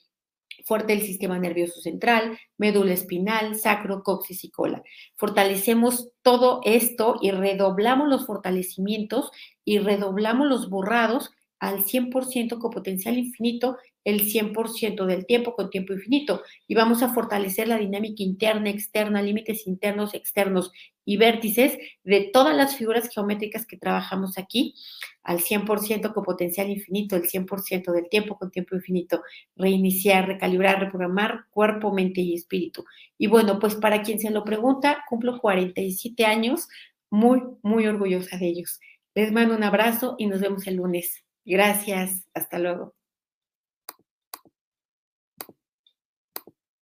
fuerte 0.63 0.93
el 0.93 1.01
sistema 1.01 1.39
nervioso 1.39 1.81
central, 1.81 2.37
médula 2.57 2.93
espinal, 2.93 3.55
sacro, 3.55 4.03
coxis 4.03 4.43
y 4.43 4.51
cola. 4.51 4.83
Fortalecemos 5.15 6.11
todo 6.21 6.61
esto 6.65 7.17
y 7.19 7.31
redoblamos 7.31 8.07
los 8.07 8.27
fortalecimientos 8.27 9.31
y 9.65 9.79
redoblamos 9.79 10.47
los 10.47 10.69
borrados 10.69 11.31
al 11.61 11.85
100% 11.85 12.57
con 12.57 12.71
potencial 12.71 13.17
infinito 13.19 13.77
el 14.03 14.21
100% 14.21 15.05
del 15.05 15.27
tiempo 15.27 15.53
con 15.53 15.69
tiempo 15.69 15.93
infinito 15.93 16.41
y 16.67 16.73
vamos 16.73 17.03
a 17.03 17.13
fortalecer 17.13 17.67
la 17.67 17.77
dinámica 17.77 18.23
interna, 18.23 18.71
externa, 18.71 19.21
límites 19.21 19.67
internos, 19.67 20.15
externos 20.15 20.71
y 21.05 21.17
vértices 21.17 21.77
de 22.03 22.31
todas 22.33 22.55
las 22.55 22.77
figuras 22.77 23.09
geométricas 23.13 23.67
que 23.67 23.77
trabajamos 23.77 24.39
aquí 24.39 24.73
al 25.21 25.37
100% 25.37 26.13
con 26.13 26.23
potencial 26.23 26.71
infinito, 26.71 27.15
el 27.15 27.29
100% 27.29 27.91
del 27.91 28.09
tiempo 28.09 28.39
con 28.39 28.49
tiempo 28.49 28.75
infinito, 28.75 29.21
reiniciar, 29.55 30.27
recalibrar, 30.27 30.79
reprogramar 30.79 31.45
cuerpo, 31.51 31.93
mente 31.93 32.21
y 32.21 32.33
espíritu. 32.33 32.85
Y 33.19 33.27
bueno, 33.27 33.59
pues 33.59 33.75
para 33.75 34.01
quien 34.01 34.19
se 34.19 34.31
lo 34.31 34.43
pregunta, 34.43 35.03
cumplo 35.07 35.37
47 35.39 36.25
años, 36.25 36.67
muy, 37.11 37.43
muy 37.61 37.85
orgullosa 37.85 38.37
de 38.37 38.47
ellos. 38.47 38.79
Les 39.13 39.31
mando 39.31 39.55
un 39.55 39.63
abrazo 39.63 40.15
y 40.17 40.25
nos 40.25 40.41
vemos 40.41 40.65
el 40.65 40.77
lunes. 40.77 41.23
Gracias, 41.45 42.27
hasta 42.33 42.57
luego. 42.59 42.93